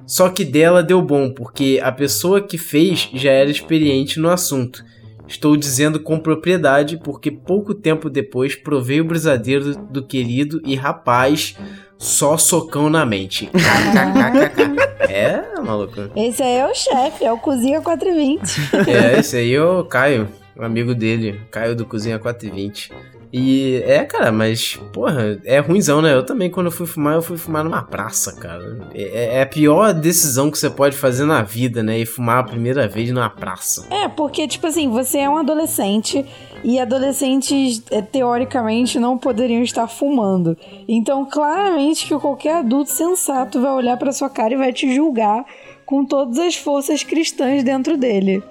[0.05, 4.83] Só que dela deu bom, porque a pessoa que fez já era experiente no assunto.
[5.27, 11.57] Estou dizendo com propriedade, porque pouco tempo depois provei o brisadeiro do querido e rapaz,
[11.97, 13.49] só socão na mente.
[15.09, 16.09] é, maluco.
[16.15, 18.85] Esse aí é o chefe, é o Cozinha 420.
[18.87, 22.91] É, esse aí é o Caio, o amigo dele, Caio do Cozinha 420.
[23.37, 26.13] E é, cara, mas, porra, é ruimzão, né?
[26.13, 28.87] Eu também, quando eu fui fumar, eu fui fumar numa praça, cara.
[28.93, 31.99] É, é a pior decisão que você pode fazer na vida, né?
[31.99, 33.87] E fumar a primeira vez numa praça.
[33.89, 36.25] É, porque, tipo assim, você é um adolescente
[36.63, 40.57] e adolescentes, é, teoricamente, não poderiam estar fumando.
[40.87, 45.45] Então, claramente que qualquer adulto sensato vai olhar pra sua cara e vai te julgar
[45.85, 48.43] com todas as forças cristãs dentro dele.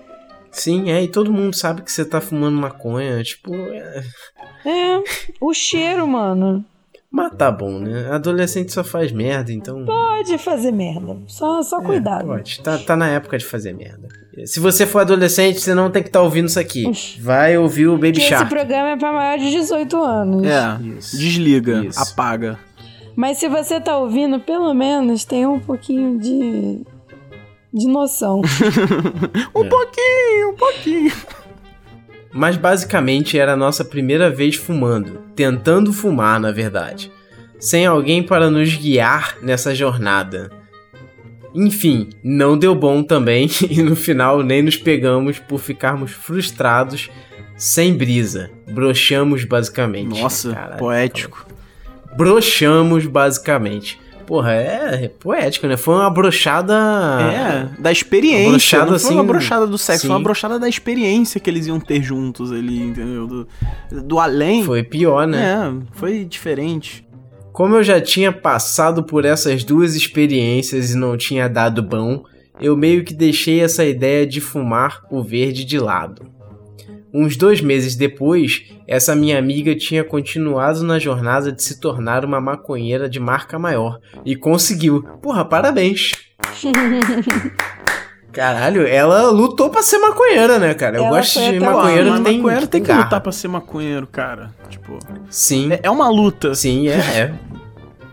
[0.50, 3.52] Sim, é, e todo mundo sabe que você tá fumando maconha, tipo.
[3.52, 4.04] É...
[4.64, 5.02] É,
[5.40, 6.64] o cheiro, mano.
[7.16, 8.08] Mas tá bom, né?
[8.10, 9.84] Adolescente só faz merda, então.
[9.84, 11.16] Pode fazer merda.
[11.28, 12.26] Só, só É, cuidado.
[12.26, 14.08] pode, tá, tá na época de fazer merda.
[14.44, 16.90] Se você for adolescente, você não tem que estar ouvindo isso aqui.
[17.20, 18.50] Vai ouvir o Baby que esse Shark.
[18.50, 20.42] programa é pra maior de 18 anos.
[20.44, 21.16] É, Isso.
[21.16, 22.00] desliga, Isso.
[22.00, 22.58] apaga.
[23.14, 26.80] Mas se você tá ouvindo, pelo menos tenha um pouquinho de.
[27.72, 28.42] de noção.
[29.54, 31.12] Um pouquinho, um pouquinho.
[32.34, 35.22] Mas basicamente era a nossa primeira vez fumando.
[35.36, 37.12] Tentando fumar, na verdade.
[37.60, 40.50] Sem alguém para nos guiar nessa jornada.
[41.54, 47.08] Enfim, não deu bom também e no final nem nos pegamos por ficarmos frustrados,
[47.56, 48.50] sem brisa.
[48.68, 50.20] Brochamos basicamente.
[50.20, 51.46] Nossa, Caralho, poético.
[52.16, 54.00] Brochamos basicamente.
[54.26, 55.76] Porra, é, é poético, né?
[55.76, 56.74] Foi uma brochada.
[57.22, 58.78] É, da experiência.
[58.80, 60.06] Uma brochada, não foi uma assim, brochada do sexo, sim.
[60.08, 63.26] foi uma brochada da experiência que eles iam ter juntos ali, entendeu?
[63.26, 63.48] Do,
[64.02, 64.64] do além.
[64.64, 65.42] Foi pior, né?
[65.42, 67.06] É, foi diferente.
[67.52, 72.24] Como eu já tinha passado por essas duas experiências e não tinha dado bom,
[72.60, 76.33] eu meio que deixei essa ideia de fumar o verde de lado.
[77.12, 82.40] Uns dois meses depois, essa minha amiga tinha continuado na jornada de se tornar uma
[82.40, 85.02] maconheira de marca maior e conseguiu.
[85.22, 86.12] Porra, parabéns!
[88.34, 90.96] Caralho, ela lutou pra ser maconheira, né, cara?
[90.96, 91.72] Eu Ela gosto de lá.
[91.72, 94.52] maconheiro que tem, maconheiro tem que lutar pra ser maconheiro, cara.
[94.68, 94.98] Tipo,
[95.30, 95.72] Sim.
[95.72, 96.52] é, é uma luta.
[96.52, 97.34] Sim, é, é.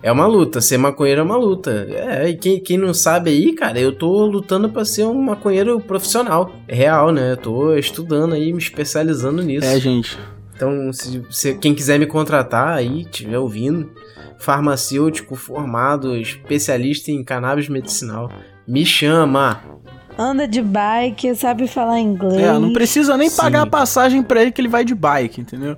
[0.04, 1.88] É uma luta, ser maconheiro é uma luta.
[1.90, 5.80] É, e quem, quem não sabe aí, cara, eu tô lutando pra ser um maconheiro
[5.80, 6.52] profissional.
[6.68, 7.34] É real, né?
[7.34, 9.68] Eu tô estudando aí, me especializando nisso.
[9.68, 10.18] É, gente.
[10.56, 13.92] Então, se, se quem quiser me contratar aí, tiver ouvindo,
[14.40, 18.32] farmacêutico formado, especialista em cannabis medicinal,
[18.68, 19.62] me chama.
[20.18, 22.42] Anda de bike, sabe falar inglês.
[22.42, 23.38] É, não precisa nem Sim.
[23.38, 25.78] pagar a passagem pra ele que ele vai de bike, entendeu?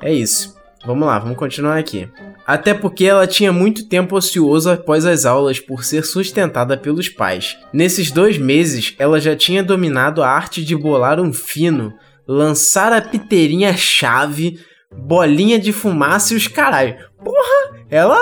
[0.00, 0.55] É isso.
[0.86, 2.08] Vamos lá, vamos continuar aqui.
[2.46, 7.58] Até porque ela tinha muito tempo ocioso após as aulas por ser sustentada pelos pais.
[7.72, 11.92] Nesses dois meses, ela já tinha dominado a arte de bolar um fino,
[12.26, 14.60] lançar a piteirinha chave,
[14.96, 16.96] bolinha de fumaça e os caralho.
[17.22, 18.18] Porra, ela.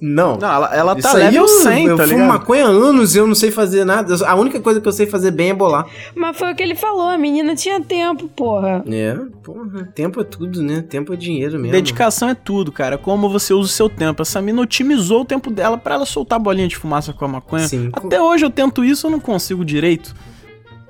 [0.00, 0.36] Não.
[0.36, 3.26] Não, ela, ela tá level eu, 100, eu tá fumo maconha há anos e eu
[3.26, 4.14] não sei fazer nada.
[4.26, 5.86] A única coisa que eu sei fazer bem é bolar.
[6.14, 8.84] Mas foi o que ele falou, a menina tinha tempo, porra.
[8.86, 10.82] É, porra, tempo é tudo, né?
[10.82, 11.72] Tempo é dinheiro mesmo.
[11.72, 12.98] Dedicação é tudo, cara.
[12.98, 14.20] Como você usa o seu tempo.
[14.22, 17.66] Essa mina otimizou o tempo dela pra ela soltar bolinha de fumaça com a maconha.
[17.66, 17.90] Sim.
[17.92, 20.14] Até hoje eu tento isso, eu não consigo direito.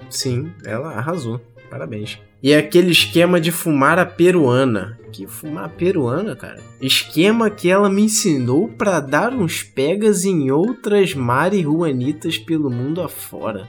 [0.08, 1.40] Sim, ela arrasou.
[1.70, 2.18] Parabéns.
[2.43, 4.99] E é aquele esquema de fumar a peruana.
[5.12, 6.61] Que fumar a peruana, cara?
[6.80, 13.68] Esquema que ela me ensinou pra dar uns pegas em outras marihuanitas pelo mundo afora.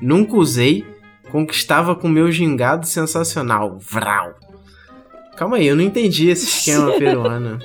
[0.00, 0.86] Nunca usei,
[1.30, 3.78] conquistava com meu gingado sensacional.
[3.80, 4.34] Vral.
[5.36, 7.58] Calma aí, eu não entendi esse esquema peruana.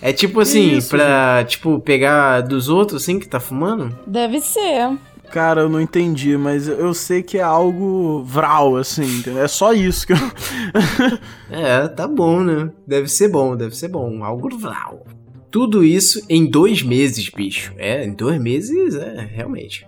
[0.00, 3.98] É tipo assim, isso, pra, tipo, pegar dos outros, assim, que tá fumando?
[4.06, 4.96] Deve ser.
[5.34, 9.42] Cara, eu não entendi, mas eu sei que é algo vral, assim, entendeu?
[9.42, 10.16] É só isso que eu.
[11.50, 12.70] É, tá bom, né?
[12.86, 14.22] Deve ser bom, deve ser bom.
[14.22, 15.04] Algo vral.
[15.50, 17.72] Tudo isso em dois meses, bicho.
[17.76, 19.84] É, em dois meses, é, realmente.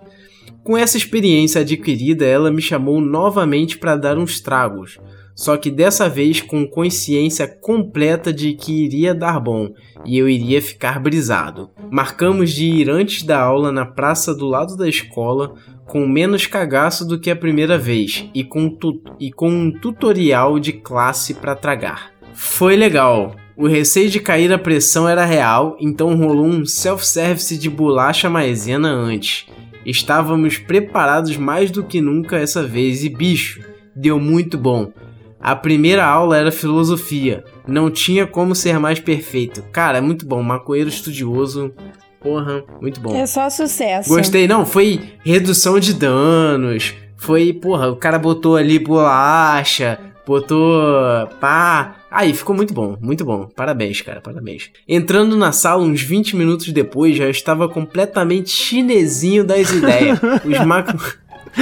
[0.65, 4.99] Com essa experiência adquirida, ela me chamou novamente para dar uns tragos.
[5.37, 9.69] Só que dessa vez com consciência completa de que iria dar bom
[10.03, 11.69] e eu iria ficar brisado.
[11.91, 15.53] Marcamos de ir antes da aula na praça do lado da escola,
[15.85, 18.75] com menos cagaço do que a primeira vez e com,
[19.19, 22.11] e com um tutorial de classe para tragar.
[22.33, 23.35] Foi legal.
[23.55, 28.89] O receio de cair a pressão era real, então rolou um self-service de bolacha maisena
[28.89, 29.45] antes.
[29.85, 33.61] Estávamos preparados mais do que nunca essa vez e bicho,
[33.95, 34.91] deu muito bom.
[35.39, 37.43] A primeira aula era filosofia.
[37.67, 39.63] Não tinha como ser mais perfeito.
[39.71, 40.41] Cara, é muito bom.
[40.41, 41.73] Maconheiro estudioso.
[42.19, 43.15] Porra, muito bom.
[43.15, 44.09] É só sucesso.
[44.09, 46.93] Gostei, não, foi redução de danos.
[47.15, 51.95] Foi, porra, o cara botou ali bolacha, botou pá.
[52.09, 53.47] Aí, ficou muito bom, muito bom.
[53.55, 54.71] Parabéns, cara, parabéns.
[54.87, 60.19] Entrando na sala uns 20 minutos depois, já estava completamente chinesinho das ideias.
[60.45, 60.97] Os, maco...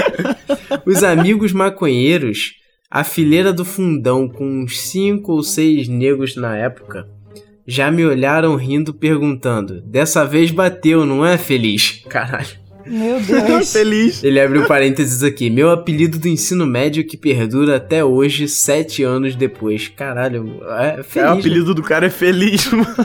[0.86, 2.56] Os amigos maconheiros,
[2.96, 7.06] a fileira do fundão com uns 5 ou 6 negros na época,
[7.68, 12.06] já me olharam rindo perguntando: Dessa vez bateu, não é feliz?
[12.08, 12.56] Caralho.
[12.88, 13.74] Meu Deus.
[13.74, 14.24] Feliz.
[14.24, 15.50] Ele abre um parênteses aqui.
[15.50, 19.90] Meu apelido do ensino médio que perdura até hoje, sete anos depois.
[19.90, 21.16] Caralho, é feliz.
[21.16, 21.40] É, o né?
[21.40, 22.96] apelido do cara é feliz, mano.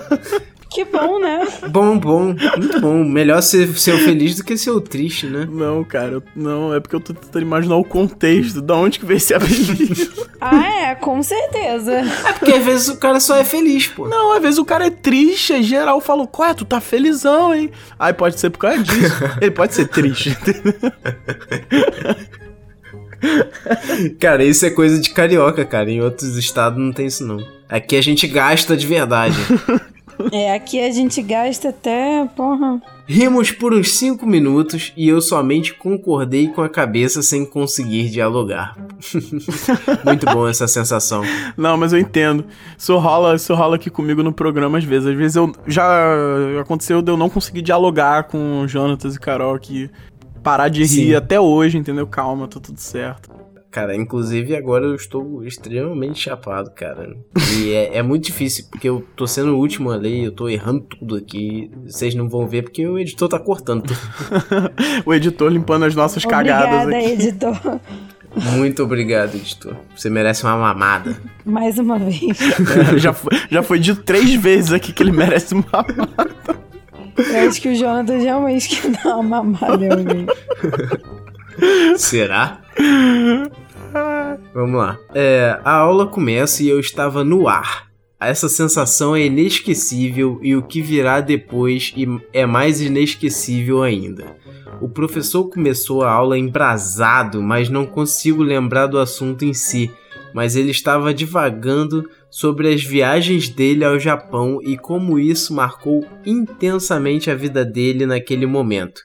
[0.73, 1.47] Que bom, né?
[1.69, 3.03] Bom, bom, muito bom.
[3.03, 5.49] Melhor ser, ser o feliz do que ser o triste, né?
[5.51, 9.05] Não, cara, eu- não, é porque eu tô tentando imaginar o contexto, da onde que
[9.07, 10.31] veio esse apelido.
[10.43, 11.93] Ah, é, com certeza.
[11.93, 14.09] É porque às vezes o cara só é feliz, pô.
[14.09, 17.55] Não, às vezes o cara é triste, aí geral fala, qual é, tu tá felizão,
[17.55, 17.71] hein?
[17.99, 19.23] Aí pode ser por causa disso.
[19.39, 20.35] Ele pode ser triste.
[24.19, 25.91] Cara, isso é coisa de carioca, cara.
[25.91, 27.37] Em outros estados não tem isso, não.
[27.69, 29.37] Aqui a gente gasta de verdade.
[30.33, 32.81] É, aqui a gente gasta até, porra.
[33.07, 38.77] Rimos por uns 5 minutos e eu somente concordei com a cabeça sem conseguir dialogar.
[40.05, 41.23] Muito bom essa sensação.
[41.57, 42.45] Não, mas eu entendo.
[42.79, 45.09] Isso rola, isso rola aqui comigo no programa às vezes.
[45.09, 46.07] Às vezes eu já
[46.61, 49.91] aconteceu de eu não conseguir dialogar com o Jonatas e Carol aqui.
[50.43, 51.15] Parar de rir Sim.
[51.15, 52.07] até hoje, entendeu?
[52.07, 53.40] Calma, tá tudo certo.
[53.71, 57.17] Cara, inclusive agora eu estou extremamente chapado, cara.
[57.57, 60.49] E é, é muito difícil, porque eu tô sendo o último a ler, eu tô
[60.49, 61.71] errando tudo aqui.
[61.87, 63.99] Vocês não vão ver porque o editor tá cortando tudo.
[65.07, 67.13] o editor limpando as nossas cagadas Obrigada, aqui.
[67.13, 67.81] editor.
[68.57, 69.77] Muito obrigado, editor.
[69.95, 71.17] Você merece uma mamada.
[71.45, 72.23] Mais uma vez.
[72.95, 75.87] É, já, foi, já foi dito três vezes aqui que ele merece uma.
[77.17, 80.27] Eu acho que o Jonathan realmente quer dar uma mamada em alguém.
[81.97, 82.61] Será?
[84.55, 84.99] Vamos lá.
[85.15, 87.91] É, a aula começa e eu estava no ar.
[88.21, 91.95] Essa sensação é inesquecível e o que virá depois
[92.33, 94.37] é mais inesquecível ainda.
[94.81, 99.91] O professor começou a aula embrasado, mas não consigo lembrar do assunto em si.
[100.35, 107.31] Mas ele estava divagando sobre as viagens dele ao Japão e como isso marcou intensamente
[107.31, 109.03] a vida dele naquele momento.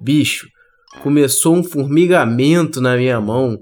[0.00, 0.48] Bicho,
[1.02, 3.60] começou um formigamento na minha mão,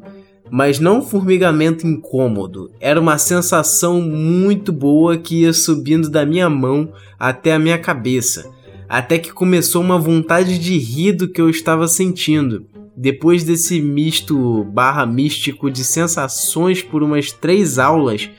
[0.50, 2.70] mas não um formigamento incômodo.
[2.80, 8.50] Era uma sensação muito boa que ia subindo da minha mão até a minha cabeça,
[8.88, 12.66] até que começou uma vontade de rir do que eu estava sentindo.
[12.96, 18.30] Depois desse misto barra místico de sensações por umas três aulas,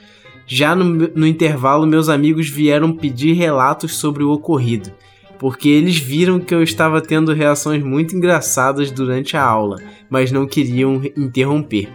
[0.48, 4.92] já no, no intervalo meus amigos vieram pedir relatos sobre o ocorrido
[5.40, 9.78] porque eles viram que eu estava tendo reações muito engraçadas durante a aula,
[10.10, 11.90] mas não queriam interromper.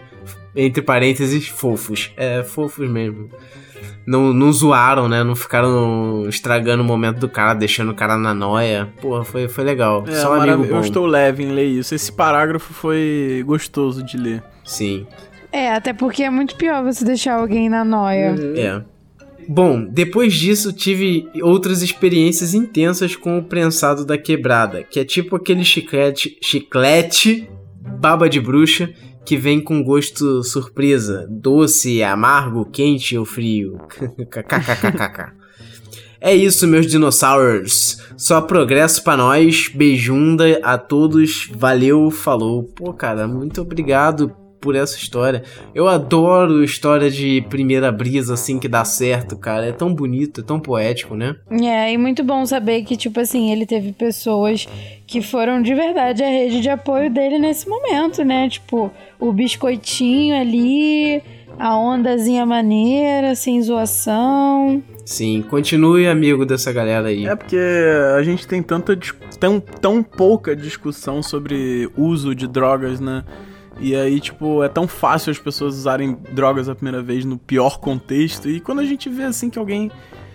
[0.54, 2.12] Entre parênteses, fofos.
[2.16, 3.30] É, fofos mesmo.
[4.06, 5.22] Não, não zoaram, né?
[5.22, 8.92] Não ficaram estragando o momento do cara, deixando o cara na noia.
[9.00, 10.04] Porra, foi, foi legal.
[10.06, 10.76] É, Só um amigo bom.
[10.76, 11.94] Eu estou leve em ler isso.
[11.94, 14.42] Esse parágrafo foi gostoso de ler.
[14.64, 15.06] Sim.
[15.52, 18.34] É, até porque é muito pior você deixar alguém na noia.
[18.56, 18.82] É.
[19.48, 25.36] Bom, depois disso tive outras experiências intensas com o prensado da quebrada, que é tipo
[25.36, 27.48] aquele chiclete, chiclete
[28.00, 28.92] baba de bruxa
[29.24, 33.78] que vem com gosto surpresa, doce, amargo, quente ou frio.
[36.24, 37.98] É isso, meus dinossauros.
[38.16, 39.66] Só progresso pra nós.
[39.66, 41.50] Beijunda a todos.
[41.52, 42.62] Valeu, falou.
[42.62, 44.32] Pô, cara, muito obrigado
[44.62, 45.42] por essa história.
[45.74, 49.66] Eu adoro história de primeira brisa, assim, que dá certo, cara.
[49.66, 51.34] É tão bonito, é tão poético, né?
[51.50, 54.66] É, e muito bom saber que, tipo assim, ele teve pessoas
[55.06, 58.48] que foram de verdade a rede de apoio dele nesse momento, né?
[58.48, 61.20] Tipo, o biscoitinho ali,
[61.58, 64.80] a ondazinha maneira, sem zoação.
[65.04, 67.26] Sim, continue amigo dessa galera aí.
[67.26, 67.58] É porque
[68.16, 68.96] a gente tem tanta
[69.40, 73.24] tão, tão pouca discussão sobre uso de drogas, né?
[73.80, 77.78] E aí, tipo, é tão fácil as pessoas usarem drogas a primeira vez no pior
[77.78, 78.48] contexto.
[78.48, 79.90] E quando a gente vê assim que alguém.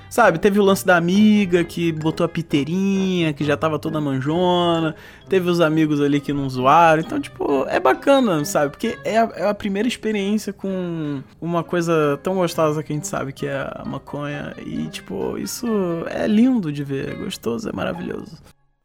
[0.10, 4.96] Sabe, teve o lance da amiga que botou a piteirinha, que já tava toda manjona.
[5.28, 7.02] Teve os amigos ali que não zoaram.
[7.02, 8.72] Então, tipo, é bacana, sabe?
[8.72, 13.06] Porque é a, é a primeira experiência com uma coisa tão gostosa que a gente
[13.06, 14.56] sabe que é a maconha.
[14.66, 15.68] E, tipo, isso
[16.10, 18.38] é lindo de ver, é gostoso, é maravilhoso.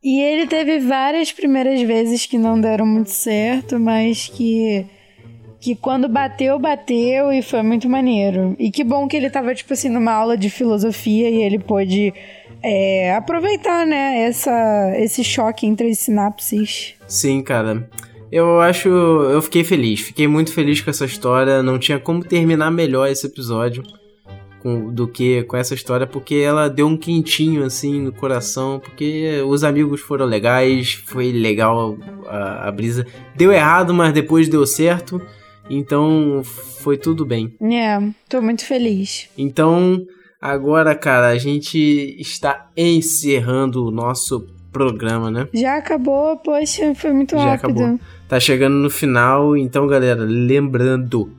[0.03, 4.84] E ele teve várias primeiras vezes que não deram muito certo, mas que
[5.61, 8.57] que quando bateu, bateu e foi muito maneiro.
[8.59, 12.12] E que bom que ele tava, tipo assim, numa aula de filosofia e ele pôde
[12.61, 16.94] é, aproveitar, né, essa, esse choque entre as sinapses.
[17.07, 17.88] Sim, cara.
[18.30, 18.88] Eu acho.
[18.88, 20.00] Eu fiquei feliz.
[20.00, 21.62] Fiquei muito feliz com essa história.
[21.62, 23.84] Não tinha como terminar melhor esse episódio
[24.62, 28.78] com, do que com essa história, porque ela deu um quentinho assim no coração.
[28.78, 31.98] Porque os amigos foram legais, foi legal
[32.28, 33.04] a, a brisa.
[33.36, 35.20] Deu errado, mas depois deu certo.
[35.68, 37.54] Então foi tudo bem.
[37.60, 37.98] É,
[38.28, 39.28] tô muito feliz.
[39.36, 40.06] Então,
[40.40, 45.48] agora, cara, a gente está encerrando o nosso programa, né?
[45.52, 47.80] Já acabou, poxa, foi muito Já rápido.
[47.82, 48.00] acabou.
[48.28, 51.30] Tá chegando no final, então, galera, lembrando,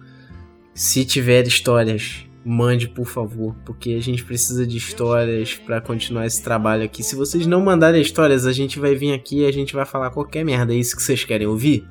[0.75, 6.41] se tiver histórias, mande, por favor, porque a gente precisa de histórias pra continuar esse
[6.43, 7.03] trabalho aqui.
[7.03, 10.09] Se vocês não mandarem histórias, a gente vai vir aqui e a gente vai falar
[10.09, 10.73] qualquer merda.
[10.73, 11.87] É isso que vocês querem ouvir?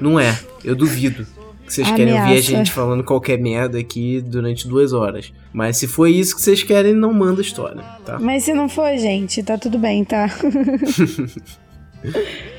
[0.00, 1.26] Não é, eu duvido.
[1.64, 5.32] Que vocês querem ouvir a gente falando qualquer merda aqui durante duas horas.
[5.52, 8.18] Mas se for isso que vocês querem, não manda história, tá?
[8.18, 10.28] Mas se não for, gente, tá tudo bem, tá?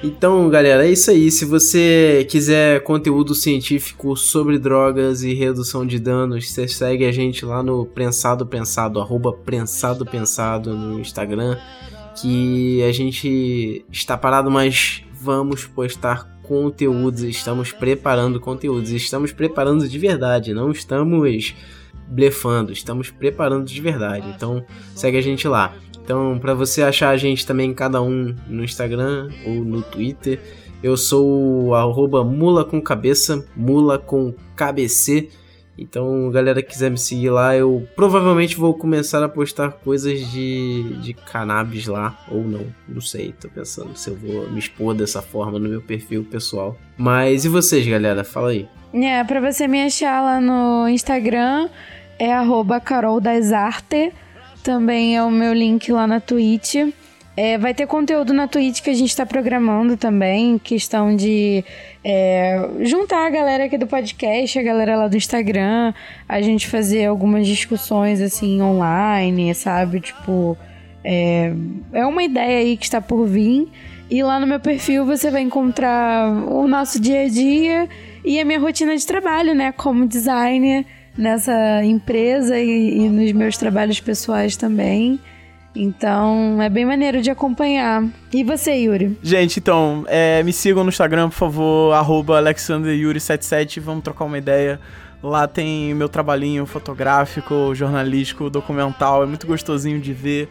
[0.04, 1.32] Então, galera, é isso aí.
[1.32, 7.46] Se você quiser conteúdo científico sobre drogas e redução de danos, você segue a gente
[7.46, 11.58] lá no Prensado Pensado, arroba Prensado Pensado no Instagram,
[12.22, 19.98] que a gente está parado, mas vamos postar conteúdos, estamos preparando conteúdos, estamos preparando de
[19.98, 21.56] verdade, não estamos
[22.08, 24.28] blefando, estamos preparando de verdade.
[24.36, 25.74] Então, segue a gente lá.
[26.04, 30.40] Então, para você achar a gente também, cada um no Instagram ou no Twitter,
[30.84, 35.30] eu sou o arroba mula com cabeça, mula com KBC.
[35.78, 40.98] Então, galera que quiser me seguir lá, eu provavelmente vou começar a postar coisas de,
[41.02, 45.22] de cannabis lá, ou não, não sei, tô pensando se eu vou me expor dessa
[45.22, 46.78] forma no meu perfil pessoal.
[46.98, 48.24] Mas e vocês, galera?
[48.24, 48.68] Fala aí.
[48.94, 51.70] É, pra você me achar lá no Instagram
[52.20, 54.14] é arroba Carol das Arte.
[54.64, 56.76] Também é o meu link lá na Twitch.
[57.36, 61.66] É, vai ter conteúdo na Twitch que a gente tá programando também, questão de
[62.04, 65.94] é, juntar a galera aqui do podcast, a galera lá do Instagram,
[66.30, 70.00] a gente fazer algumas discussões assim online, sabe?
[70.00, 70.56] Tipo,
[71.04, 71.52] é,
[71.92, 73.68] é uma ideia aí que está por vir.
[74.10, 77.90] E lá no meu perfil você vai encontrar o nosso dia a dia
[78.24, 79.74] e a minha rotina de trabalho, né?
[79.74, 80.86] Como designer
[81.18, 85.20] nessa empresa e, e nos meus trabalhos pessoais também.
[85.76, 88.04] Então é bem maneiro de acompanhar.
[88.32, 89.18] E você, Yuri?
[89.22, 94.80] Gente, então, é, me sigam no Instagram, por favor, arroba AlexanderYuri77, vamos trocar uma ideia.
[95.22, 100.50] Lá tem meu trabalhinho fotográfico, jornalístico, documental, é muito gostosinho de ver.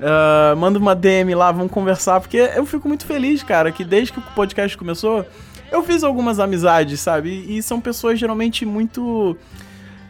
[0.00, 4.12] Ah, manda uma DM lá, vamos conversar, porque eu fico muito feliz, cara, que desde
[4.12, 5.24] que o podcast começou,
[5.70, 7.44] eu fiz algumas amizades, sabe?
[7.48, 9.36] E são pessoas geralmente muito.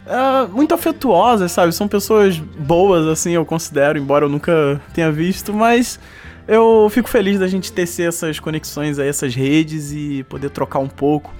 [0.07, 1.73] Ah, muito afetuosas, sabe?
[1.73, 5.99] São pessoas boas, assim, eu considero, embora eu nunca tenha visto, mas
[6.47, 11.33] eu fico feliz da gente tecer essas conexões essas redes e poder trocar um pouco.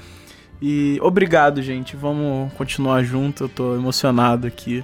[0.61, 1.95] E obrigado, gente.
[1.95, 3.43] Vamos continuar junto.
[3.43, 4.83] Eu tô emocionado aqui.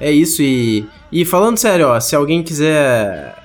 [0.00, 3.36] É isso e e falando sério, ó, se alguém quiser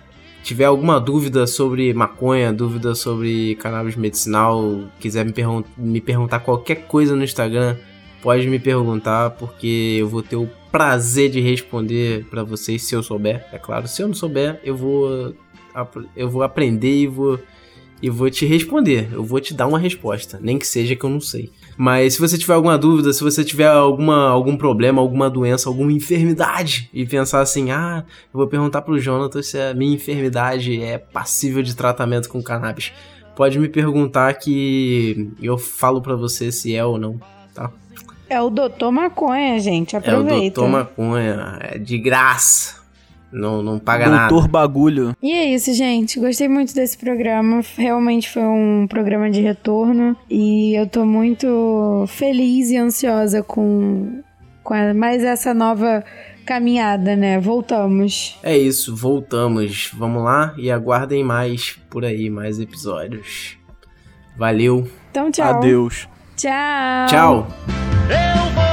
[0.42, 6.88] tiver alguma dúvida sobre maconha, dúvida sobre cannabis medicinal, quiser me, pergun me perguntar qualquer
[6.88, 7.76] coisa no Instagram,
[8.22, 13.02] pode me perguntar porque eu vou ter o prazer de responder pra vocês se eu
[13.02, 13.88] souber, é claro.
[13.88, 15.34] Se eu não souber, eu vou
[16.16, 17.40] eu vou aprender e vou
[18.02, 19.10] e vou te responder.
[19.12, 21.52] Eu vou te dar uma resposta, nem que seja que eu não sei.
[21.76, 25.92] Mas se você tiver alguma dúvida, se você tiver alguma, algum problema, alguma doença, alguma
[25.92, 28.04] enfermidade e pensar assim, ah,
[28.34, 32.92] eu vou perguntar pro Jonathan se a minha enfermidade é passível de tratamento com cannabis.
[33.36, 37.20] Pode me perguntar que eu falo pra você se é ou não,
[37.54, 37.72] tá?
[38.30, 39.96] É o Doutor Maconha, gente.
[39.96, 40.62] É o Aproveita.
[40.62, 42.78] Doutor Maconha, é de graça.
[43.32, 44.30] Não, não paga nada.
[44.30, 45.16] Doutor Bagulho.
[45.22, 46.18] E é isso, gente.
[46.20, 47.62] Gostei muito desse programa.
[47.78, 50.16] Realmente foi um programa de retorno.
[50.30, 54.22] E eu tô muito feliz e ansiosa com,
[54.64, 56.04] com a- mais essa nova
[56.46, 57.38] caminhada, né?
[57.38, 58.38] Voltamos.
[58.42, 59.92] É isso, voltamos.
[59.94, 63.58] Vamos lá e aguardem mais por aí, mais episódios.
[64.38, 64.88] Valeu.
[65.12, 65.50] Então, tchau.
[65.50, 66.08] Adeus.
[66.38, 67.08] Tchau.
[67.10, 67.97] Tchau.
[68.10, 68.67] Eu voltei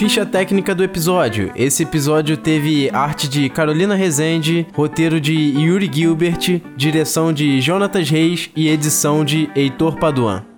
[0.00, 1.52] Ficha técnica do episódio.
[1.54, 8.48] Esse episódio teve arte de Carolina Rezende, roteiro de Yuri Gilbert, direção de Jonatas Reis
[8.56, 10.49] e edição de Heitor Paduan.